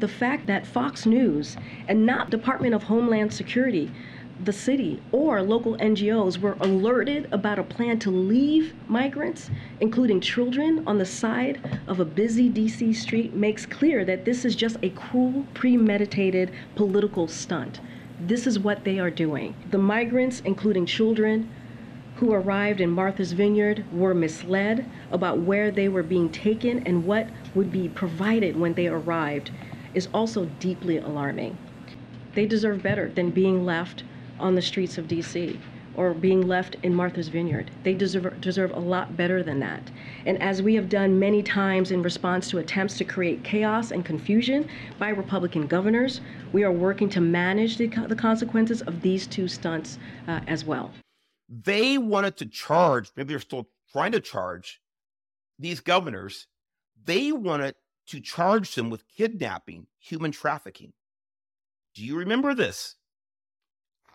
[0.00, 3.92] The fact that Fox News and not Department of Homeland Security,
[4.42, 9.50] the city, or local NGOs were alerted about a plan to leave migrants,
[9.80, 14.56] including children, on the side of a busy DC street makes clear that this is
[14.56, 17.80] just a cruel, premeditated political stunt.
[18.20, 19.54] This is what they are doing.
[19.70, 21.50] The migrants, including children,
[22.16, 27.28] who arrived in Martha's Vineyard were misled about where they were being taken and what
[27.54, 29.50] would be provided when they arrived
[29.94, 31.58] is also deeply alarming.
[32.34, 34.04] They deserve better than being left
[34.38, 35.58] on the streets of DC
[35.96, 37.70] or being left in Martha's Vineyard.
[37.82, 39.90] They deserve, deserve a lot better than that.
[40.26, 44.04] And as we have done many times in response to attempts to create chaos and
[44.04, 46.20] confusion by Republican governors,
[46.52, 50.90] we are working to manage the, the consequences of these two stunts uh, as well.
[51.48, 54.80] They wanted to charge, maybe they're still trying to charge
[55.58, 56.46] these governors,
[57.04, 57.74] they wanted
[58.06, 60.92] to charge them with kidnapping, human trafficking.
[61.94, 62.96] Do you remember this?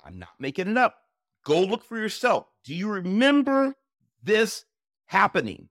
[0.05, 0.95] I'm not making it up.
[1.45, 2.47] Go look for yourself.
[2.63, 3.75] Do you remember
[4.23, 4.65] this
[5.05, 5.69] happening?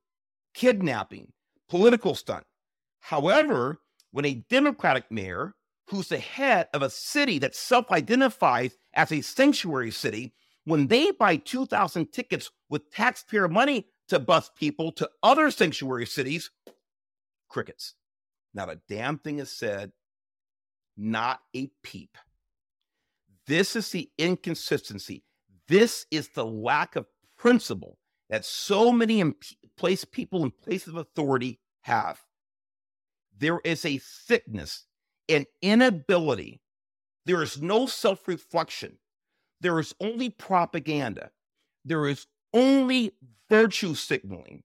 [0.55, 1.33] Kidnapping,
[1.69, 2.45] political stunt.
[3.01, 5.55] However, when a Democratic mayor
[5.89, 11.11] who's the head of a city that self identifies as a sanctuary city when they
[11.13, 16.51] buy 2,000 tickets with taxpayer money to bus people to other sanctuary cities,
[17.49, 17.95] crickets.
[18.53, 19.93] Not a damn thing is said,
[20.97, 22.19] not a peep.
[23.47, 25.25] This is the inconsistency.
[25.69, 27.99] This is the lack of principle
[28.31, 29.23] that so many
[29.77, 32.21] place people in places of authority have.
[33.37, 34.87] There is a sickness,
[35.29, 36.61] an inability.
[37.27, 38.99] There is no self reflection
[39.61, 41.31] there is only propaganda.
[41.85, 43.13] There is only
[43.49, 44.63] virtue signaling.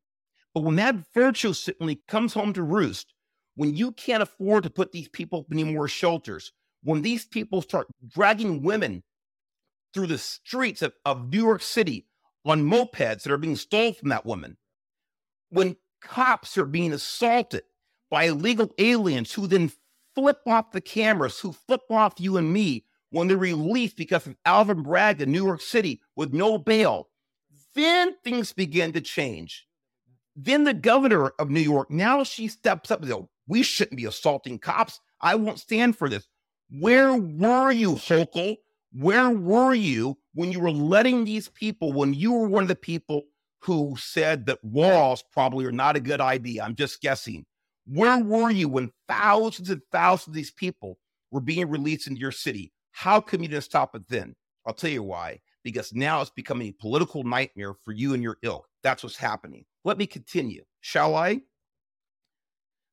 [0.53, 3.13] But when that virtue signaling comes home to roost,
[3.55, 6.51] when you can't afford to put these people in more shelters,
[6.83, 9.03] when these people start dragging women
[9.93, 12.08] through the streets of, of New York City
[12.45, 14.58] on mopeds that are being stolen from that woman,
[15.49, 17.63] when cops are being assaulted
[18.10, 19.71] by illegal aliens who then
[20.15, 24.36] flip off the cameras, who flip off you and me, when they're released because of
[24.43, 27.10] Alvin Bragg in New York City with no bail,
[27.75, 29.67] then things begin to change.
[30.36, 34.06] Then the governor of New York, now she steps up and says, We shouldn't be
[34.06, 34.99] assaulting cops.
[35.21, 36.27] I won't stand for this.
[36.71, 38.58] Where were you, Hochul?
[38.93, 42.75] Where were you when you were letting these people, when you were one of the
[42.75, 43.23] people
[43.62, 46.63] who said that walls probably are not a good idea?
[46.63, 47.45] I'm just guessing.
[47.86, 50.99] Where were you when thousands and thousands of these people
[51.32, 52.71] were being released into your city?
[52.91, 54.36] How come you didn't stop it then?
[54.65, 55.39] I'll tell you why.
[55.63, 58.67] Because now it's becoming a political nightmare for you and your ilk.
[58.84, 59.65] That's what's happening.
[59.84, 61.41] Let me continue, shall I?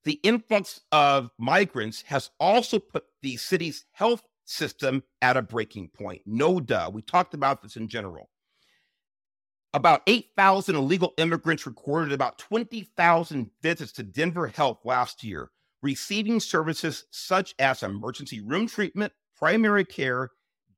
[0.04, 6.22] The influx of migrants has also put the city's health system at a breaking point.
[6.26, 6.90] No duh.
[6.92, 8.30] We talked about this in general.
[9.72, 17.04] About 8,000 illegal immigrants recorded about 20,000 visits to Denver Health last year, receiving services
[17.12, 20.30] such as emergency room treatment, primary care,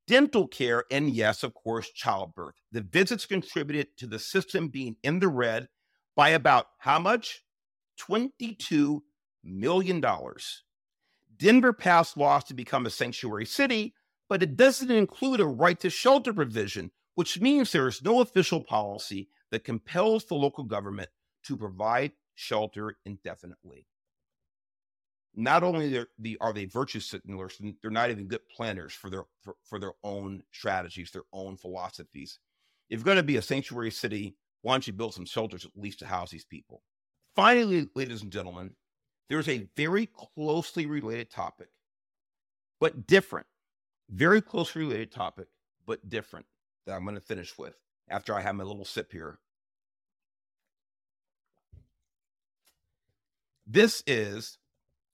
[0.05, 2.55] dental care, and yes, of course, childbirth.
[2.71, 5.69] The visits contributed to the system being in the red
[6.15, 7.43] by about how much?
[7.99, 9.01] $22
[9.43, 10.03] million.
[11.37, 13.93] Denver passed laws to become a sanctuary city,
[14.29, 18.63] but it doesn't include a right to shelter provision, which means there is no official
[18.63, 21.09] policy that compels the local government
[21.43, 23.87] to provide shelter indefinitely.
[25.35, 29.23] Not only are, the, are they virtue signalers, they're not even good planners for their
[29.41, 32.39] for, for their own strategies, their own philosophies.
[32.89, 35.71] If you're going to be a sanctuary city, why don't you build some shelters at
[35.75, 36.83] least to house these people?
[37.35, 38.75] Finally, ladies and gentlemen,
[39.33, 41.69] there's a very closely related topic,
[42.79, 43.47] but different,
[44.07, 45.47] very closely related topic,
[45.87, 46.45] but different
[46.85, 47.73] that I'm going to finish with
[48.07, 49.39] after I have my little sip here.
[53.65, 54.59] This is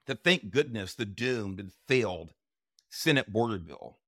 [0.06, 2.34] the thank goodness the doomed and failed
[2.90, 4.00] Senate border bill.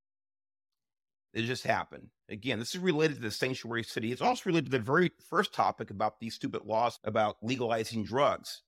[1.34, 2.10] It just happened.
[2.28, 4.12] Again, this is related to the sanctuary city.
[4.12, 8.64] It's also related to the very first topic about these stupid laws about legalizing drugs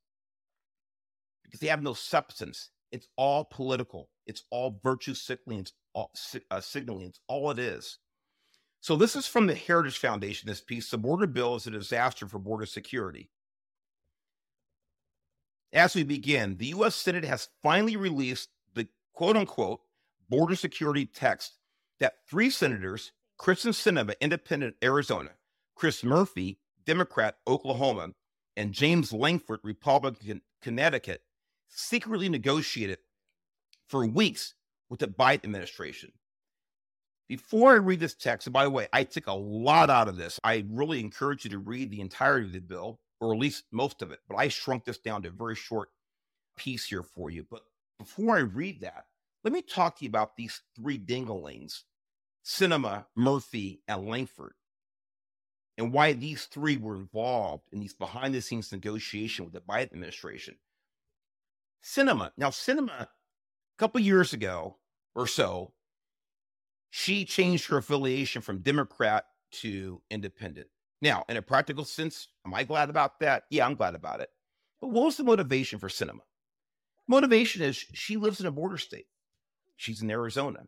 [1.53, 2.71] because they have no substance.
[2.91, 4.09] It's all political.
[4.25, 5.61] It's all virtue signaling.
[5.61, 6.11] It's all
[6.49, 7.07] uh, signaling.
[7.07, 7.99] It's all it is.
[8.81, 10.49] So this is from the Heritage Foundation.
[10.49, 13.29] This piece: the border bill is a disaster for border security.
[15.71, 16.95] As we begin, the U.S.
[16.95, 19.81] Senate has finally released the quote unquote
[20.27, 21.53] border security text
[21.99, 25.29] that three senators, Kyrsten Sinema, Independent, Arizona,
[25.75, 28.09] Chris Murphy, Democrat, Oklahoma,
[28.57, 31.21] and James Lankford, Republican, Connecticut,
[31.75, 32.99] secretly negotiated
[33.87, 34.53] for weeks
[34.89, 36.11] with the Biden administration.
[37.27, 40.17] Before I read this text, and by the way, I took a lot out of
[40.17, 40.39] this.
[40.43, 44.01] I really encourage you to read the entirety of the bill, or at least most
[44.01, 45.89] of it, but I shrunk this down to a very short
[46.57, 47.45] piece here for you.
[47.49, 47.61] But
[47.97, 49.05] before I read that,
[49.43, 51.83] let me talk to you about these three dinglings
[52.45, 54.53] Sinema, Murphy, and Lankford,
[55.77, 59.93] and why these three were involved in these behind the scenes negotiation with the Biden
[59.93, 60.55] administration.
[61.83, 62.31] Sinema.
[62.37, 63.09] Now, Sinema, a
[63.77, 64.77] couple years ago
[65.15, 65.73] or so,
[66.89, 70.67] she changed her affiliation from Democrat to independent.
[71.01, 73.43] Now, in a practical sense, am I glad about that?
[73.49, 74.29] Yeah, I'm glad about it.
[74.79, 76.21] But what was the motivation for Sinema?
[77.07, 79.07] Motivation is she lives in a border state.
[79.75, 80.67] She's in Arizona.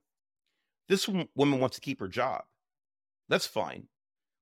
[0.89, 2.43] This woman wants to keep her job.
[3.29, 3.87] That's fine.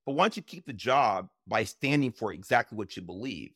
[0.05, 3.51] But why don't you keep the job by standing for exactly what you believe?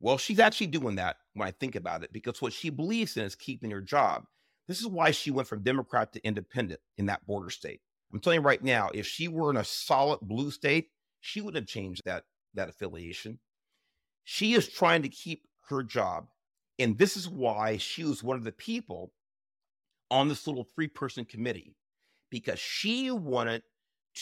[0.00, 3.24] Well, she's actually doing that when I think about it, because what she believes in
[3.24, 4.24] is keeping her job.
[4.66, 7.80] This is why she went from Democrat to independent in that border state.
[8.12, 10.88] I'm telling you right now, if she were in a solid blue state,
[11.20, 13.38] she would have changed that that affiliation.
[14.24, 16.26] She is trying to keep her job.
[16.78, 19.12] And this is why she was one of the people
[20.10, 21.76] on this little three person committee,
[22.30, 23.62] because she wanted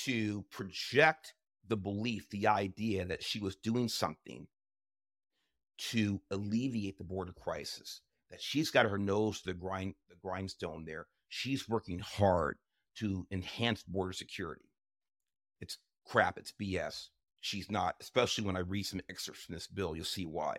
[0.04, 1.34] to project
[1.68, 4.46] the belief, the idea that she was doing something
[5.78, 8.00] to alleviate the border crisis.
[8.30, 11.06] That she's got her nose to the grind the grindstone there.
[11.28, 12.58] She's working hard
[12.98, 14.68] to enhance border security.
[15.60, 17.08] It's crap, it's BS.
[17.40, 20.56] She's not, especially when I read some excerpts from this bill, you'll see why.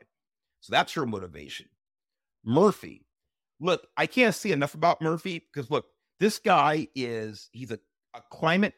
[0.61, 1.67] So that's her motivation.
[2.43, 3.05] Murphy.
[3.59, 5.86] Look, I can't say enough about Murphy because look,
[6.20, 7.80] this guy is he's a,
[8.15, 8.74] a climate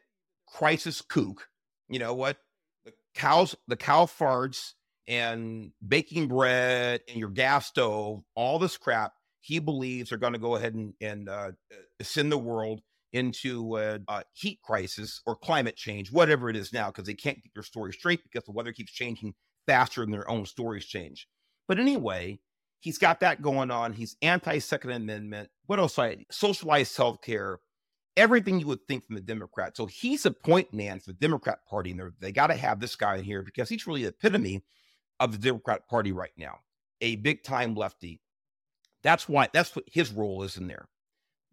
[0.47, 1.47] crisis kook.
[1.87, 2.37] You know what?
[2.85, 4.73] The cows, the cow farts
[5.07, 10.39] and baking bread and your gas stove, all this crap he believes are going to
[10.39, 12.81] go ahead and, and uh, uh, send the world
[13.11, 17.41] into a, a, heat crisis or climate change, whatever it is now, because they can't
[17.41, 19.33] get their story straight because the weather keeps changing
[19.67, 21.27] faster than their own stories change.
[21.67, 22.39] But anyway,
[22.79, 23.93] he's got that going on.
[23.93, 25.49] He's anti Second Amendment.
[25.65, 25.97] What else?
[25.99, 27.59] I socialized health care,
[28.15, 29.75] everything you would think from the Democrat.
[29.75, 32.95] So he's a point man for the Democrat Party, and they got to have this
[32.95, 34.63] guy in here because he's really the epitome
[35.22, 36.59] of the Democrat Party right now,
[37.01, 38.22] a big time lefty.
[39.03, 40.89] That's why that's what his role is in there.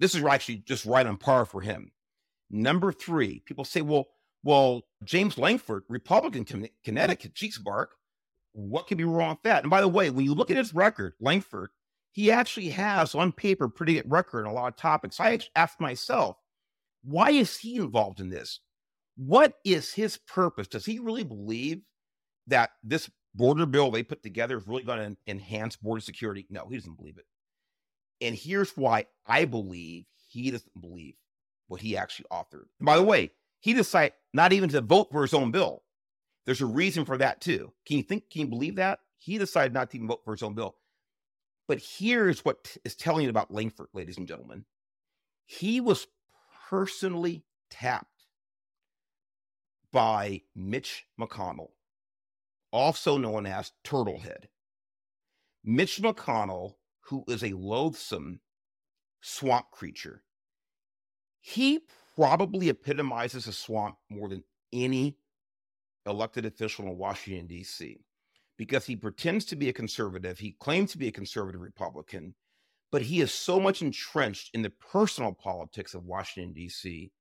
[0.01, 1.93] This is actually just right on par for him
[2.51, 4.09] Number three, people say, well,
[4.43, 6.47] well, James Lankford, Republican
[6.85, 7.91] Connecticut, geez, Bark,
[8.53, 9.65] what could be wrong with that?
[9.65, 11.71] And by the way, when you look at his record, Lankford,
[12.13, 15.21] he actually has on paper pretty good record on a lot of topics.
[15.21, 16.37] I asked myself,
[17.05, 18.61] why is he involved in this?
[19.17, 20.69] What is his purpose?
[20.69, 21.83] Does he really believe
[22.47, 26.47] that this border bill they put together is really going to enhance border security?
[26.51, 27.27] No, he doesn't believe it.
[28.21, 31.15] And here's why I believe he doesn't believe
[31.69, 32.67] what he actually authored.
[32.79, 35.83] And by the way, he decided not even to vote for his own bill.
[36.47, 37.73] There's a reason for that too.
[37.87, 38.31] Can you think?
[38.31, 40.77] Can you believe that he decided not to even vote for his own bill?
[41.67, 44.65] But here's what is telling you about Lankford, ladies and gentlemen.
[45.45, 46.07] He was
[46.69, 48.25] personally tapped
[49.93, 51.71] by Mitch McConnell,
[52.73, 54.45] also known as Turtlehead.
[55.65, 58.41] Mitch McConnell, who is a loathsome
[59.21, 60.23] swamp creature,
[61.41, 61.81] he
[62.15, 65.17] probably epitomizes a swamp more than any
[66.07, 67.99] elected official in Washington, D.C.,
[68.57, 70.39] because he pretends to be a conservative.
[70.39, 72.35] He claims to be a conservative Republican,
[72.91, 77.13] but he is so much entrenched in the personal politics of Washington, D.C.,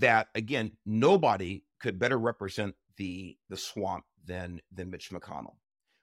[0.00, 5.56] that again, nobody could better represent the the swamp than than Mitch McConnell.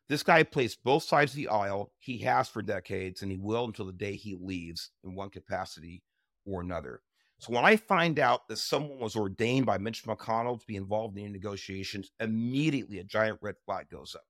[0.09, 1.91] This guy plays both sides of the aisle.
[1.99, 6.01] He has for decades, and he will until the day he leaves in one capacity
[6.45, 7.01] or another.
[7.39, 11.17] So when I find out that someone was ordained by Mitch McConnell to be involved
[11.17, 14.23] in negotiations, immediately a giant red flag goes up.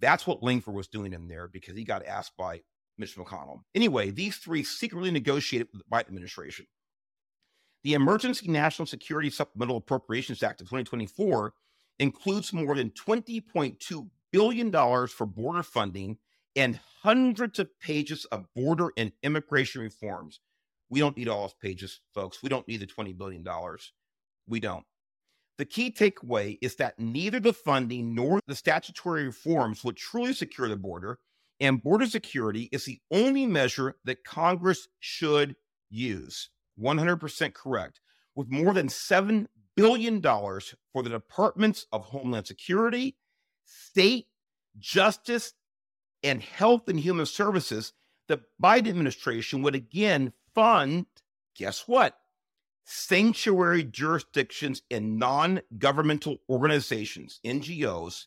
[0.00, 2.60] That's what Lankford was doing in there because he got asked by
[2.98, 3.60] Mitch McConnell.
[3.74, 6.66] Anyway, these three secretly negotiated with the Biden administration.
[7.84, 11.52] The Emergency National Security Supplemental Appropriations Act of 2024
[11.98, 14.72] includes more than $20.2 billion
[15.08, 16.18] for border funding
[16.54, 20.40] and hundreds of pages of border and immigration reforms
[20.92, 22.42] we don't need all those pages, folks.
[22.42, 23.42] We don't need the $20 billion.
[24.46, 24.84] We don't.
[25.56, 30.68] The key takeaway is that neither the funding nor the statutory reforms would truly secure
[30.68, 31.18] the border,
[31.60, 35.56] and border security is the only measure that Congress should
[35.88, 36.50] use.
[36.82, 38.00] 100% correct.
[38.34, 43.16] With more than $7 billion for the Departments of Homeland Security,
[43.64, 44.26] State,
[44.78, 45.54] Justice,
[46.22, 47.92] and Health and Human Services,
[48.28, 51.06] the Biden administration would again fund,
[51.56, 52.18] guess what?
[52.84, 58.26] Sanctuary jurisdictions and non governmental organizations, NGOs,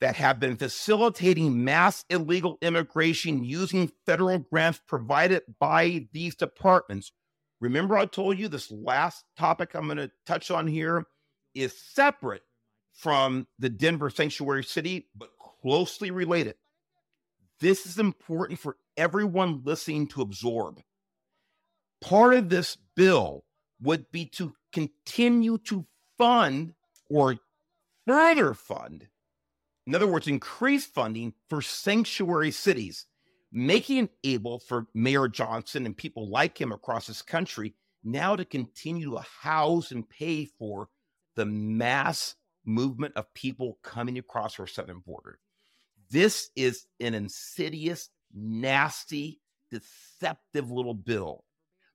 [0.00, 7.12] that have been facilitating mass illegal immigration using federal grants provided by these departments.
[7.60, 11.06] Remember, I told you this last topic I'm going to touch on here
[11.54, 12.42] is separate
[12.92, 15.30] from the Denver sanctuary city, but
[15.62, 16.56] closely related.
[17.60, 20.82] This is important for everyone listening to absorb
[22.00, 23.44] part of this bill
[23.80, 25.86] would be to continue to
[26.18, 26.74] fund
[27.10, 27.36] or
[28.06, 29.08] further fund,
[29.86, 33.06] in other words, increase funding for sanctuary cities,
[33.56, 38.44] making it able for Mayor Johnston and people like him across this country now to
[38.44, 40.90] continue to house and pay for
[41.36, 42.34] the mass
[42.66, 45.38] movement of people coming across our southern border.
[46.10, 49.40] This is an insidious, nasty,
[49.70, 51.42] deceptive little bill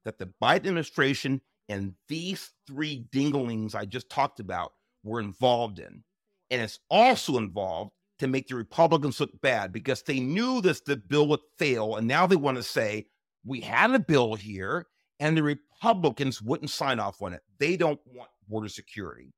[0.03, 6.03] that the Biden administration and these three dinglings I just talked about were involved in.
[6.49, 7.91] And it's also involved
[8.21, 11.95] to make the Republicans look bad because they knew this the bill would fail.
[11.95, 13.07] And now they want to say,
[13.43, 14.87] we had a bill here
[15.19, 17.41] and the Republicans wouldn't sign off on it.
[17.59, 19.33] They don't want border security.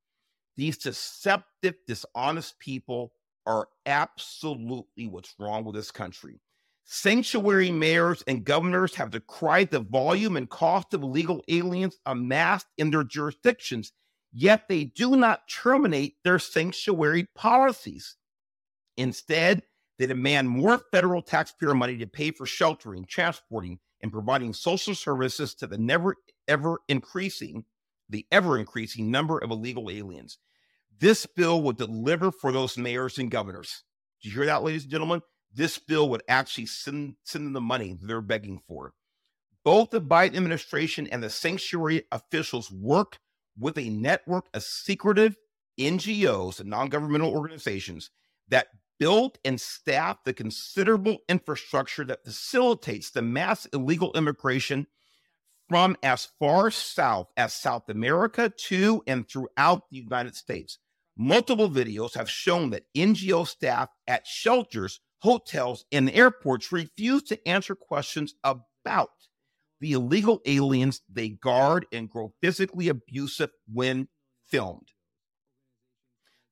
[0.57, 3.13] These deceptive, dishonest people
[3.45, 6.41] are absolutely what's wrong with this country.
[6.83, 12.91] Sanctuary mayors and governors have decried the volume and cost of illegal aliens amassed in
[12.91, 13.93] their jurisdictions,
[14.33, 18.17] yet they do not terminate their sanctuary policies.
[18.97, 19.63] Instead,
[19.97, 25.53] they demand more federal taxpayer money to pay for sheltering, transporting, and providing social services
[25.55, 26.15] to the never
[26.47, 27.65] ever increasing,
[28.09, 30.37] the ever increasing number of illegal aliens.
[30.99, 33.83] This bill will deliver for those mayors and governors.
[34.21, 35.21] Do you hear that, ladies and gentlemen?
[35.53, 38.93] this bill would actually send, send them the money they're begging for.
[39.63, 43.19] Both the Biden administration and the sanctuary officials work
[43.57, 45.37] with a network of secretive
[45.79, 48.09] NGOs and non governmental organizations
[48.49, 48.67] that
[48.99, 54.87] build and staff the considerable infrastructure that facilitates the mass illegal immigration
[55.69, 60.79] from as far south as South America to and throughout the United States.
[61.17, 67.75] Multiple videos have shown that NGO staff at shelters hotels, and airports refuse to answer
[67.75, 69.09] questions about
[69.79, 74.07] the illegal aliens they guard and grow physically abusive when
[74.47, 74.89] filmed.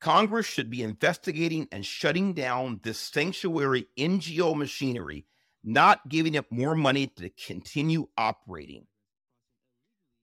[0.02, 5.28] Congress should be investigating and shutting down this sanctuary NGO machinery,
[5.64, 8.88] not giving it more money to continue operating.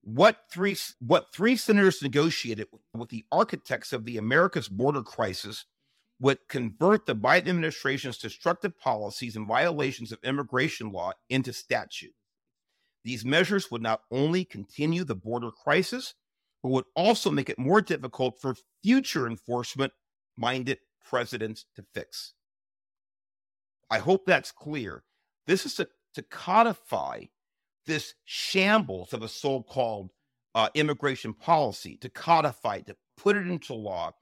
[0.03, 5.64] What three, what three senators negotiated with the architects of the America's border crisis
[6.20, 12.14] would convert the Biden administration's destructive policies and violations of immigration law into statute.
[13.05, 16.14] These measures would not only continue the border crisis,
[16.62, 19.92] but would also make it more difficult for future enforcement
[20.36, 20.78] minded
[21.09, 22.34] presidents to fix.
[23.90, 25.02] I hope that's clear.
[25.46, 27.24] This is to, to codify
[27.86, 30.11] this shambles of a so called
[30.54, 34.12] uh, immigration policy, to codify, to put it into law,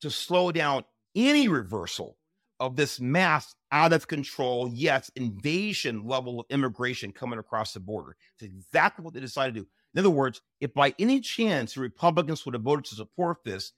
[0.00, 0.84] to slow down
[1.14, 2.18] any reversal
[2.60, 8.16] of this mass out of control, yes, invasion level of immigration coming across the border.
[8.34, 9.66] It's exactly what they decided to do.
[9.94, 13.72] In other words, if by any chance the Republicans would have voted to support this,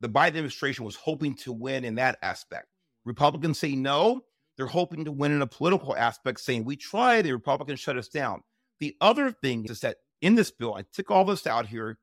[0.00, 2.68] the Biden administration was hoping to win in that aspect.
[3.04, 4.22] Republicans say no.
[4.56, 8.08] They're hoping to win in a political aspect, saying we tried, the Republicans shut us
[8.08, 8.42] down.
[8.78, 11.98] The other thing is that in this bill, I took all this out here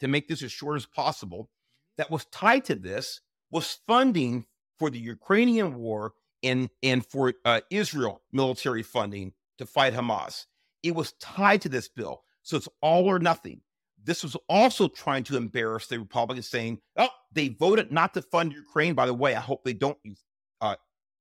[0.00, 1.50] to make this as short as possible.
[1.98, 3.20] That was tied to this
[3.50, 4.46] was funding
[4.78, 6.12] for the Ukrainian war
[6.42, 10.46] and and for uh, Israel military funding to fight Hamas.
[10.82, 13.60] It was tied to this bill, so it's all or nothing.
[14.04, 18.52] This was also trying to embarrass the Republicans, saying, "Oh, they voted not to fund
[18.52, 19.98] Ukraine." By the way, I hope they don't
[20.60, 20.76] uh,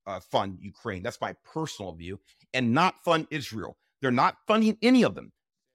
[0.05, 1.01] uh, fund Ukraine.
[1.01, 2.19] That's my personal view,
[2.53, 3.75] and not fund Israel.
[4.01, 5.31] They're not funding any of them.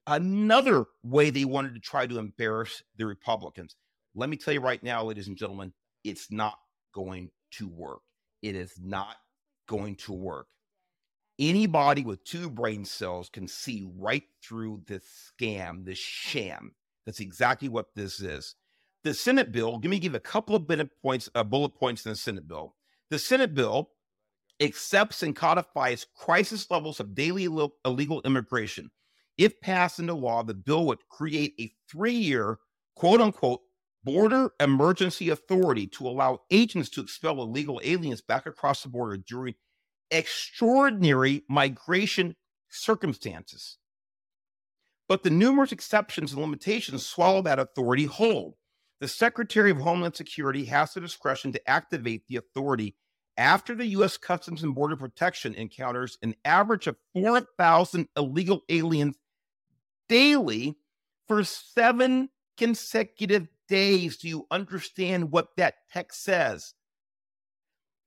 [0.06, 3.74] Another way they wanted to try to embarrass the Republicans.
[4.14, 5.72] Let me tell you right now, ladies and gentlemen,
[6.04, 6.58] it's not
[6.94, 8.02] going to work.
[8.42, 9.16] It is not
[9.68, 10.46] going to work.
[11.40, 16.74] Anybody with two brain cells can see right through this scam, this sham.
[17.06, 18.56] That's exactly what this is.
[19.04, 22.10] The Senate bill, let me give a couple of bullet points, uh, bullet points in
[22.10, 22.74] the Senate bill.
[23.08, 23.90] The Senate bill
[24.60, 27.44] accepts and codifies crisis levels of daily
[27.86, 28.90] illegal immigration.
[29.38, 32.58] If passed into law, the bill would create a three year,
[32.94, 33.60] quote unquote,
[34.04, 39.54] border emergency authority to allow agents to expel illegal aliens back across the border during
[40.10, 42.36] extraordinary migration
[42.68, 43.78] circumstances.
[45.08, 48.56] But the numerous exceptions and limitations swallow that authority whole.
[49.00, 52.94] The Secretary of Homeland Security has the discretion to activate the authority
[53.36, 54.18] after the U.S.
[54.18, 59.16] Customs and Border Protection encounters an average of 4,000 illegal aliens
[60.08, 60.76] daily
[61.26, 66.74] for seven consecutive days do you understand what that text says?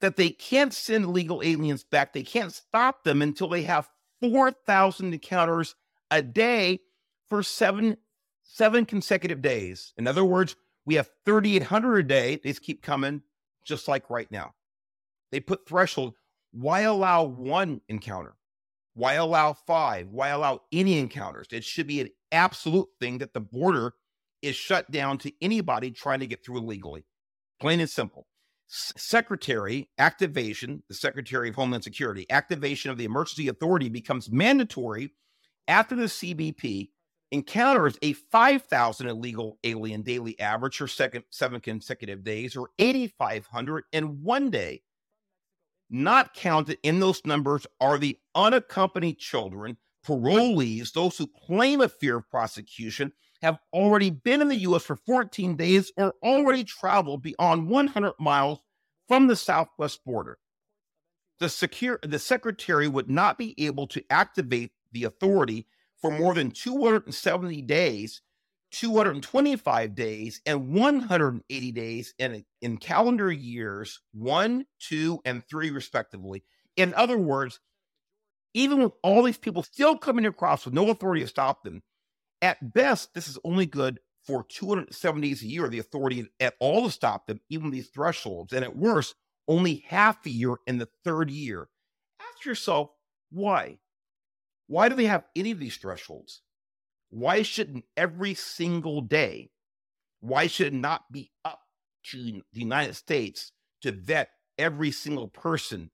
[0.03, 2.11] That they can't send illegal aliens back.
[2.11, 3.89] They can't stop them until they have
[4.19, 5.75] 4,000 encounters
[6.11, 6.81] a day
[7.29, 7.95] for seven
[8.43, 9.93] seven consecutive days.
[9.97, 12.35] In other words, we have 3,800 a day.
[12.43, 13.21] They just keep coming,
[13.65, 14.53] just like right now.
[15.31, 16.15] They put threshold.
[16.51, 18.35] Why allow one encounter?
[18.95, 20.09] Why allow five?
[20.09, 21.47] Why allow any encounters?
[21.49, 23.93] It should be an absolute thing that the border
[24.41, 27.05] is shut down to anybody trying to get through illegally.
[27.61, 28.27] Plain and simple.
[28.67, 35.11] Secretary activation, the Secretary of Homeland Security, activation of the emergency authority becomes mandatory
[35.67, 36.89] after the CBP
[37.31, 44.23] encounters a 5,000 illegal alien daily average for second, seven consecutive days or 8,500 in
[44.23, 44.83] one day.
[45.89, 52.17] Not counted in those numbers are the unaccompanied children, parolees, those who claim a fear
[52.17, 53.11] of prosecution,
[53.43, 54.83] have already been in the U.S.
[54.83, 58.59] for 14 days or already traveled beyond 100 miles
[59.07, 60.39] from the southwest border.
[61.39, 65.67] The, secure, the secretary would not be able to activate the authority
[66.01, 68.21] for more than 270 days,
[68.71, 76.43] 225 days, and 180 days in, in calendar years one, two, and three, respectively.
[76.77, 77.59] In other words,
[78.53, 81.81] even with all these people still coming across with no authority to stop them,
[82.43, 86.83] at best, this is only good for 270 days a year, the authority at all
[86.83, 88.51] to stop them, even these thresholds.
[88.51, 89.15] And at worst,
[89.47, 91.69] only half a year in the third year.
[92.19, 92.89] Ask yourself,
[93.31, 93.79] why?
[94.67, 96.41] Why do they have any of these thresholds?
[97.09, 99.51] Why shouldn't every single day,
[100.19, 101.61] why should it not be up
[102.11, 105.91] to the United States to vet every single person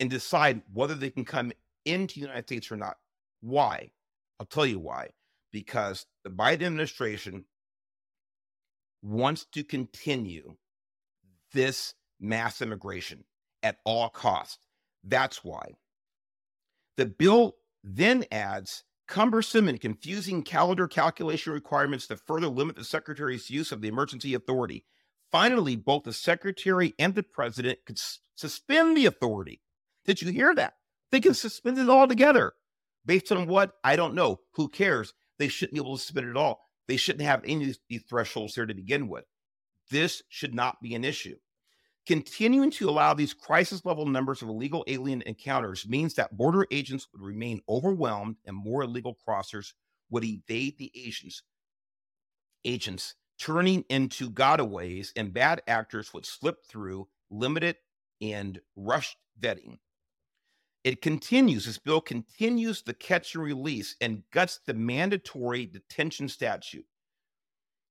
[0.00, 1.52] and decide whether they can come
[1.84, 2.96] into the United States or not?
[3.40, 3.90] Why?
[4.40, 5.10] I'll tell you why
[5.52, 7.44] because the Biden administration
[9.02, 10.56] wants to continue
[11.52, 13.24] this mass immigration
[13.62, 14.58] at all costs.
[15.04, 15.72] That's why.
[16.96, 23.50] The bill then adds cumbersome and confusing calendar calculation requirements to further limit the secretary's
[23.50, 24.84] use of the emergency authority.
[25.30, 29.60] Finally, both the secretary and the president could s- suspend the authority.
[30.04, 30.74] Did you hear that?
[31.12, 32.54] They can suspend it altogether.
[33.04, 33.72] Based on what?
[33.84, 34.40] I don't know.
[34.54, 35.14] Who cares?
[35.38, 36.60] They shouldn't be able to submit at all.
[36.88, 39.24] They shouldn't have any of these thresholds here to begin with.
[39.90, 41.36] This should not be an issue.
[42.06, 47.08] Continuing to allow these crisis level numbers of illegal alien encounters means that border agents
[47.12, 49.72] would remain overwhelmed and more illegal crossers
[50.10, 51.42] would evade the agents,
[52.64, 57.76] agents turning into gotaways and bad actors would slip through limited
[58.20, 59.78] and rushed vetting.
[60.86, 66.86] It continues, this bill continues the catch and release and guts the mandatory detention statute.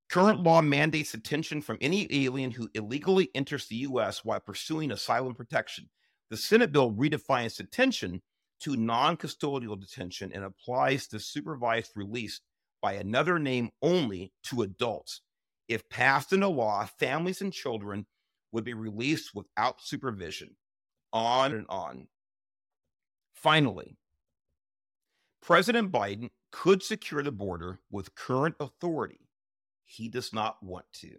[0.09, 4.23] Current law mandates detention from any alien who illegally enters the U.S.
[4.23, 5.89] while pursuing asylum protection.
[6.29, 8.21] The Senate bill redefines detention
[8.61, 12.39] to non custodial detention and applies the supervised release
[12.81, 15.19] by another name only to adults.
[15.67, 18.05] If passed into law, families and children
[18.53, 20.55] would be released without supervision.
[21.11, 22.07] On and on.
[23.45, 23.95] Finally,
[25.43, 29.29] President Biden could secure the border with current authority.
[29.85, 31.11] He does not want to.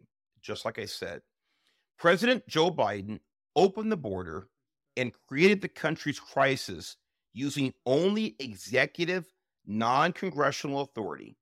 [0.42, 1.22] Just like I said,
[2.00, 3.20] President Joe Biden
[3.54, 4.48] opened the border
[4.96, 6.96] and created the country's crisis
[7.32, 9.32] using only executive,
[9.64, 11.36] non congressional authority.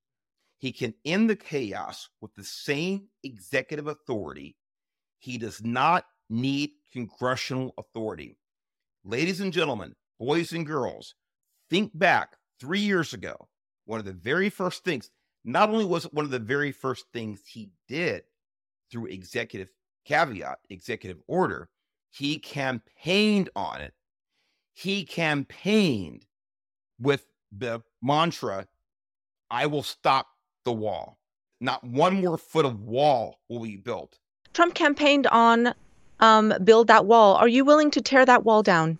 [0.59, 4.55] He can end the chaos with the same executive authority.
[5.19, 8.37] He does not need congressional authority.
[9.03, 11.15] Ladies and gentlemen, boys and girls,
[11.71, 13.49] think back three years ago.
[13.87, 15.11] One of the very first things,
[15.45, 18.23] not only was it one of the very first things he did
[18.91, 19.69] through executive
[20.07, 21.69] caveat, executive order,
[22.11, 23.93] he campaigned on it.
[24.73, 26.27] He campaigned
[27.01, 28.67] with the mantra,
[29.51, 30.29] I will stop
[30.65, 31.19] the wall.
[31.61, 34.19] Not one more foot of wall will be built.
[34.53, 35.75] Trump campaigned on
[36.21, 37.35] um, build that wall.
[37.37, 38.99] Are you willing to tear that wall down?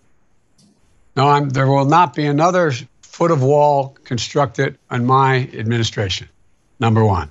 [1.17, 6.29] No, I'm, there will not be another foot of wall constructed in my administration.
[6.81, 7.31] Number one.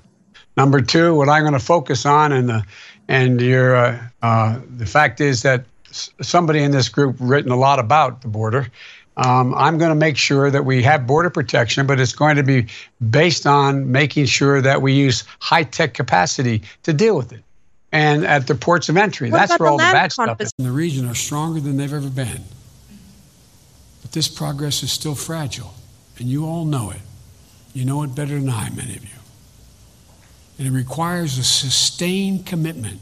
[0.55, 2.63] Number two, what I'm going to focus on, and the
[3.07, 7.79] and your uh, uh, the fact is that somebody in this group written a lot
[7.79, 8.67] about the border.
[9.15, 12.43] Um, I'm going to make sure that we have border protection, but it's going to
[12.43, 12.67] be
[13.09, 17.43] based on making sure that we use high tech capacity to deal with it.
[17.91, 20.41] And at the ports of entry, What that's where the all the land bad stuff
[20.41, 20.51] is.
[20.57, 22.43] in the region are stronger than they've ever been.
[24.13, 25.73] This progress is still fragile,
[26.19, 27.01] and you all know it.
[27.73, 29.19] You know it better than I, many of you.
[30.59, 33.01] And it requires a sustained commitment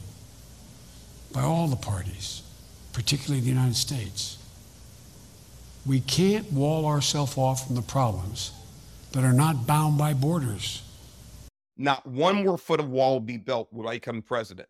[1.33, 2.43] by all the parties,
[2.93, 4.37] particularly the United States.
[5.85, 8.53] We can't wall ourselves off from the problems
[9.11, 10.81] that are not bound by borders.
[11.75, 14.69] Not one more foot of wall will be built when I become president.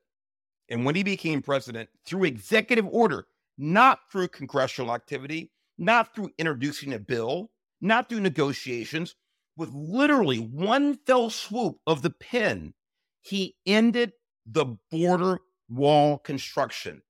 [0.70, 3.28] And when he became president, through executive order,
[3.60, 9.16] not through congressional activity, not through introducing a bill, not through negotiations,
[9.58, 12.74] with literally one fell swoop of the pen,
[13.22, 14.14] he ended
[14.46, 17.02] the border wall construction.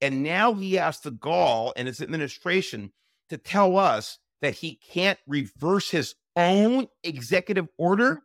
[0.00, 2.92] And now he has the gall and his administration
[3.28, 8.20] to tell us that he can't reverse his own executive order.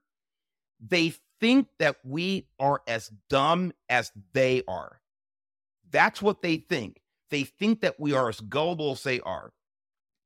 [0.80, 5.02] They think that we are as dumb as they are.
[5.90, 7.02] That's what they think.
[7.30, 9.52] They think that we are as gullible as they are.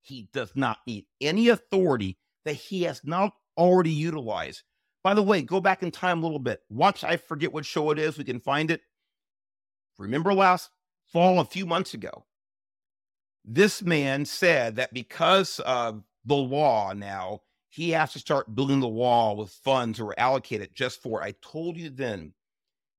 [0.08, 4.64] He does not need any authority that he has not already utilized.
[5.04, 6.62] By the way, go back in time a little bit.
[6.70, 8.18] Watch, I forget what show it is.
[8.18, 8.82] We can find it.
[9.98, 10.70] Remember last
[11.12, 12.26] fall, a few months ago,
[13.44, 18.88] this man said that because of the law now, he has to start building the
[18.88, 21.22] wall with funds that were allocated just for.
[21.22, 22.34] I told you then,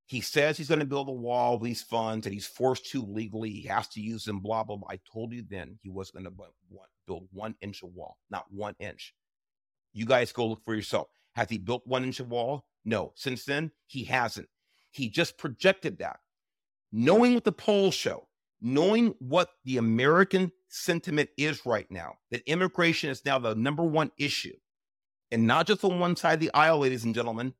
[0.04, 3.02] he says he's going to build a wall with these funds and he's forced to
[3.02, 3.50] legally.
[3.50, 4.88] He has to use them, blah, blah, blah.
[4.90, 6.30] I told you then he wasn't going to
[7.09, 9.14] build one inch of wall, not one inch.
[9.92, 11.09] You guys go look for yourself.
[11.34, 12.66] Has he built one inch of wall?
[12.84, 13.12] No.
[13.16, 14.48] Since then, he hasn't.
[14.92, 16.20] He just projected that.
[16.92, 18.28] Knowing what the polls show,
[18.61, 24.11] knowing what the American sentiment is right now, that immigration is now the number one
[24.18, 24.56] issue,
[25.30, 27.54] and not just on one side of the aisle, ladies and gentlemen.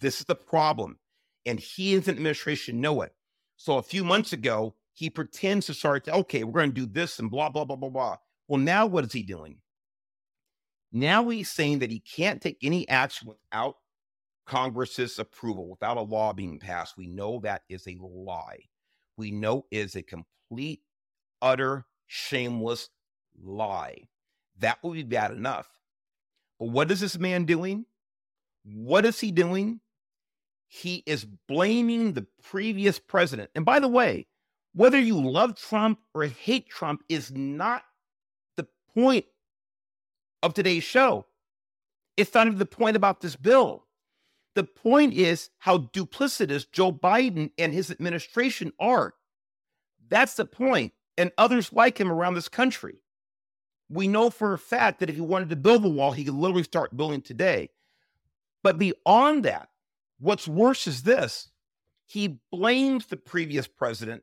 [0.00, 0.98] This is the problem.
[1.46, 3.14] And he and his administration know it.
[3.56, 6.86] So a few months ago, he pretends to start, to, okay, we're going to do
[6.86, 8.16] this and blah, blah, blah, blah, blah.
[8.52, 9.56] Well, now what is he doing?
[10.92, 13.76] Now he's saying that he can't take any action without
[14.44, 16.98] Congress's approval, without a law being passed.
[16.98, 18.58] We know that is a lie.
[19.16, 20.82] We know is a complete,
[21.40, 22.90] utter, shameless
[23.42, 24.08] lie.
[24.58, 25.70] That would be bad enough.
[26.60, 27.86] But what is this man doing?
[28.66, 29.80] What is he doing?
[30.68, 33.48] He is blaming the previous president.
[33.54, 34.26] And by the way,
[34.74, 37.84] whether you love Trump or hate Trump is not
[38.94, 39.26] point
[40.42, 41.26] of today's show.
[42.16, 43.86] It's not even the point about this bill.
[44.54, 49.14] The point is how duplicitous Joe Biden and his administration are.
[50.08, 52.96] That's the point, and others like him around this country.
[53.88, 56.34] We know for a fact that if he wanted to build the wall, he could
[56.34, 57.70] literally start building today.
[58.62, 59.68] But beyond that,
[60.18, 61.50] what's worse is this
[62.06, 64.22] he blames the previous president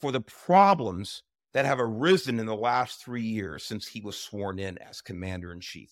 [0.00, 1.22] for the problems
[1.52, 5.52] that have arisen in the last three years since he was sworn in as commander
[5.52, 5.90] in chief.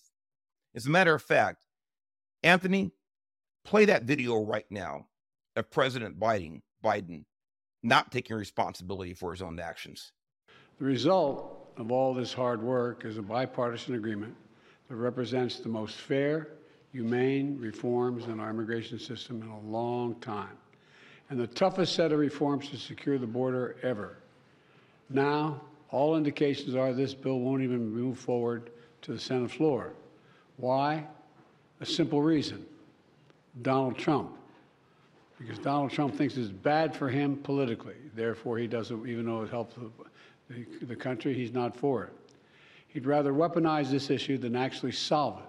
[0.75, 1.67] As a matter of fact,
[2.43, 2.93] Anthony,
[3.65, 5.07] play that video right now
[5.57, 7.25] of President Biden, Biden
[7.83, 10.13] not taking responsibility for his own actions.
[10.79, 14.35] The result of all this hard work is a bipartisan agreement
[14.89, 16.49] that represents the most fair,
[16.93, 20.57] humane reforms in our immigration system in a long time,
[21.31, 24.19] and the toughest set of reforms to secure the border ever.
[25.11, 28.71] Now, all indications are this bill won't even move forward
[29.03, 29.93] to the Senate floor.
[30.57, 31.07] Why?
[31.81, 32.67] A simple reason
[33.63, 34.33] Donald Trump.
[35.39, 37.95] Because Donald Trump thinks it's bad for him politically.
[38.15, 39.75] Therefore, he doesn't, even though it helps
[40.49, 42.13] the, the country, he's not for it.
[42.89, 45.45] He'd rather weaponize this issue than actually solve it.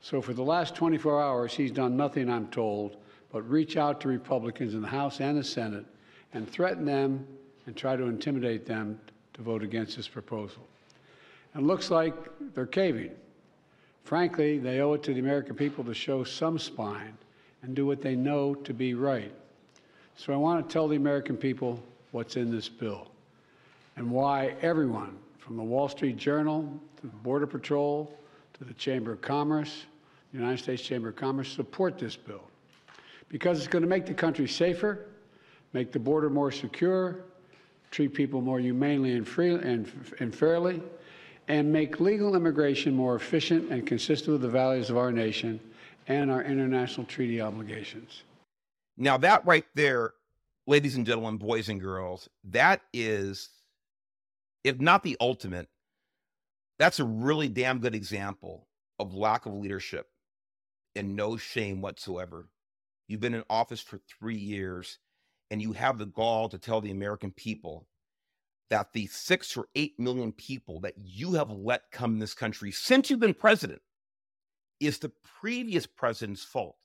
[0.00, 2.96] So, for the last 24 hours, he's done nothing, I'm told,
[3.32, 5.84] but reach out to Republicans in the House and the Senate
[6.32, 7.26] and threaten them
[7.70, 8.98] and try to intimidate them
[9.32, 10.66] to vote against this proposal.
[11.54, 12.16] And it looks like
[12.52, 13.12] they're caving.
[14.02, 17.16] Frankly, they owe it to the American people to show some spine
[17.62, 19.32] and do what they know to be right.
[20.16, 23.06] So I want to tell the American people what's in this bill
[23.94, 28.12] and why everyone, from the Wall Street Journal to the Border Patrol
[28.58, 29.84] to the Chamber of Commerce,
[30.32, 32.42] the United States Chamber of Commerce, support this bill.
[33.28, 35.06] Because it's going to make the country safer,
[35.72, 37.26] make the border more secure,
[37.90, 40.82] treat people more humanely and, free, and, and fairly,
[41.48, 45.58] and make legal immigration more efficient and consistent with the values of our nation
[46.06, 48.22] and our international treaty obligations.
[48.96, 50.12] Now, that right there,
[50.66, 53.48] ladies and gentlemen, boys and girls, that is,
[54.62, 55.68] if not the ultimate,
[56.78, 58.66] that's a really damn good example
[58.98, 60.08] of lack of leadership
[60.94, 62.48] and no shame whatsoever.
[63.08, 64.98] You've been in office for three years
[65.50, 67.86] and you have the gall to tell the American people
[68.70, 72.70] that the six or eight million people that you have let come in this country
[72.70, 73.82] since you've been president
[74.78, 76.76] is the previous president's fault.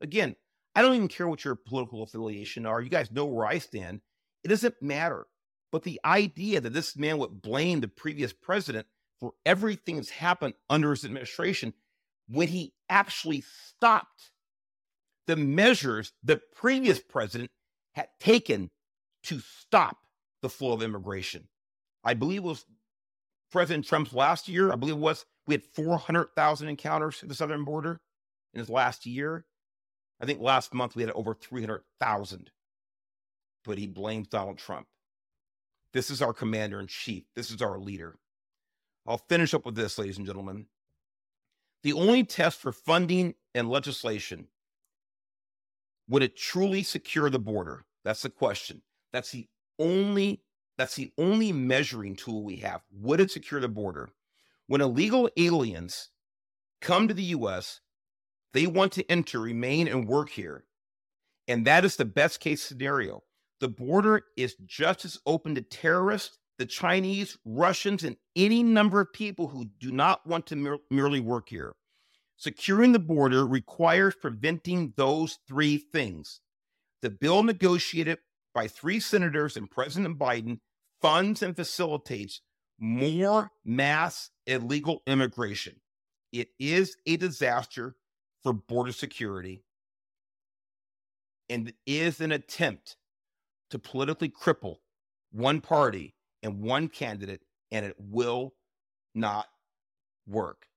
[0.00, 0.34] Again,
[0.74, 2.80] I don't even care what your political affiliation are.
[2.80, 4.00] You guys know where I stand.
[4.44, 5.26] It doesn't matter.
[5.72, 8.86] But the idea that this man would blame the previous president
[9.20, 11.74] for everything that's happened under his administration
[12.28, 14.30] when he actually stopped
[15.26, 17.50] the measures the previous president
[17.94, 18.70] had taken
[19.24, 19.98] to stop
[20.42, 21.48] the flow of immigration.
[22.04, 22.64] I believe it was
[23.50, 24.72] President Trump's last year.
[24.72, 28.00] I believe it was we had 400,000 encounters at the southern border
[28.54, 29.44] in his last year.
[30.20, 32.50] I think last month we had over 300,000.
[33.64, 34.86] But he blames Donald Trump.
[35.92, 37.24] This is our commander in chief.
[37.34, 38.18] This is our leader.
[39.06, 40.66] I'll finish up with this, ladies and gentlemen.
[41.82, 44.48] The only test for funding and legislation
[46.10, 47.84] would it truly secure the border?
[48.04, 48.82] That's the question.
[49.12, 49.48] That's the
[49.78, 50.42] only
[50.76, 52.80] that's the only measuring tool we have.
[52.90, 54.08] Would it secure the border?
[54.66, 56.08] When illegal aliens
[56.80, 57.80] come to the US,
[58.54, 60.64] they want to enter, remain, and work here.
[61.48, 63.22] And that is the best case scenario.
[63.60, 69.12] The border is just as open to terrorists, the Chinese, Russians, and any number of
[69.12, 71.74] people who do not want to mer- merely work here.
[72.40, 76.40] Securing the border requires preventing those three things.
[77.02, 78.16] The bill negotiated
[78.54, 80.60] by three senators and President Biden
[81.02, 82.40] funds and facilitates
[82.78, 85.82] more mass illegal immigration.
[86.32, 87.96] It is a disaster
[88.42, 89.62] for border security
[91.50, 92.96] and is an attempt
[93.68, 94.76] to politically cripple
[95.30, 98.54] one party and one candidate, and it will
[99.14, 99.46] not
[100.26, 100.69] work.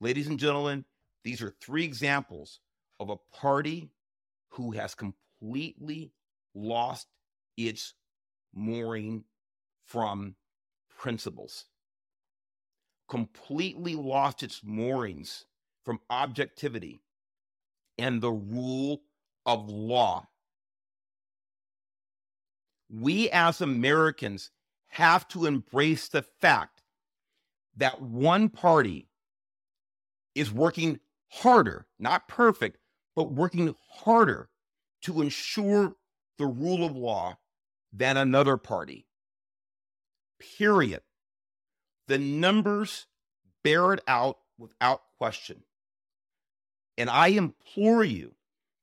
[0.00, 0.84] Ladies and gentlemen,
[1.24, 2.60] these are three examples
[3.00, 3.90] of a party
[4.50, 6.12] who has completely
[6.54, 7.08] lost
[7.56, 7.94] its
[8.54, 9.24] mooring
[9.84, 10.36] from
[10.96, 11.64] principles,
[13.08, 15.46] completely lost its moorings
[15.84, 17.00] from objectivity
[17.98, 19.02] and the rule
[19.46, 20.28] of law.
[22.88, 24.50] We as Americans
[24.86, 26.82] have to embrace the fact
[27.76, 29.07] that one party
[30.38, 32.78] is working harder, not perfect,
[33.14, 34.48] but working harder
[35.02, 35.94] to ensure
[36.38, 37.36] the rule of law
[37.92, 39.06] than another party.
[40.56, 41.02] Period.
[42.06, 43.06] The numbers
[43.64, 45.62] bear it out without question.
[46.96, 48.34] And I implore you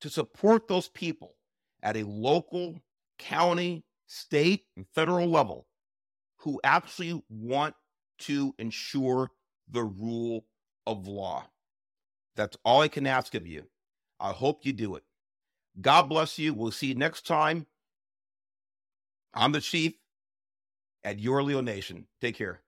[0.01, 1.35] to support those people
[1.81, 2.81] at a local,
[3.17, 5.67] county, state, and federal level
[6.37, 7.75] who actually want
[8.19, 9.31] to ensure
[9.69, 10.45] the rule
[10.85, 11.45] of law.
[12.35, 13.65] That's all I can ask of you.
[14.19, 15.03] I hope you do it.
[15.79, 16.53] God bless you.
[16.53, 17.65] We'll see you next time.
[19.33, 19.93] I'm the chief
[21.03, 22.07] at Your Leo Nation.
[22.21, 22.61] Take care.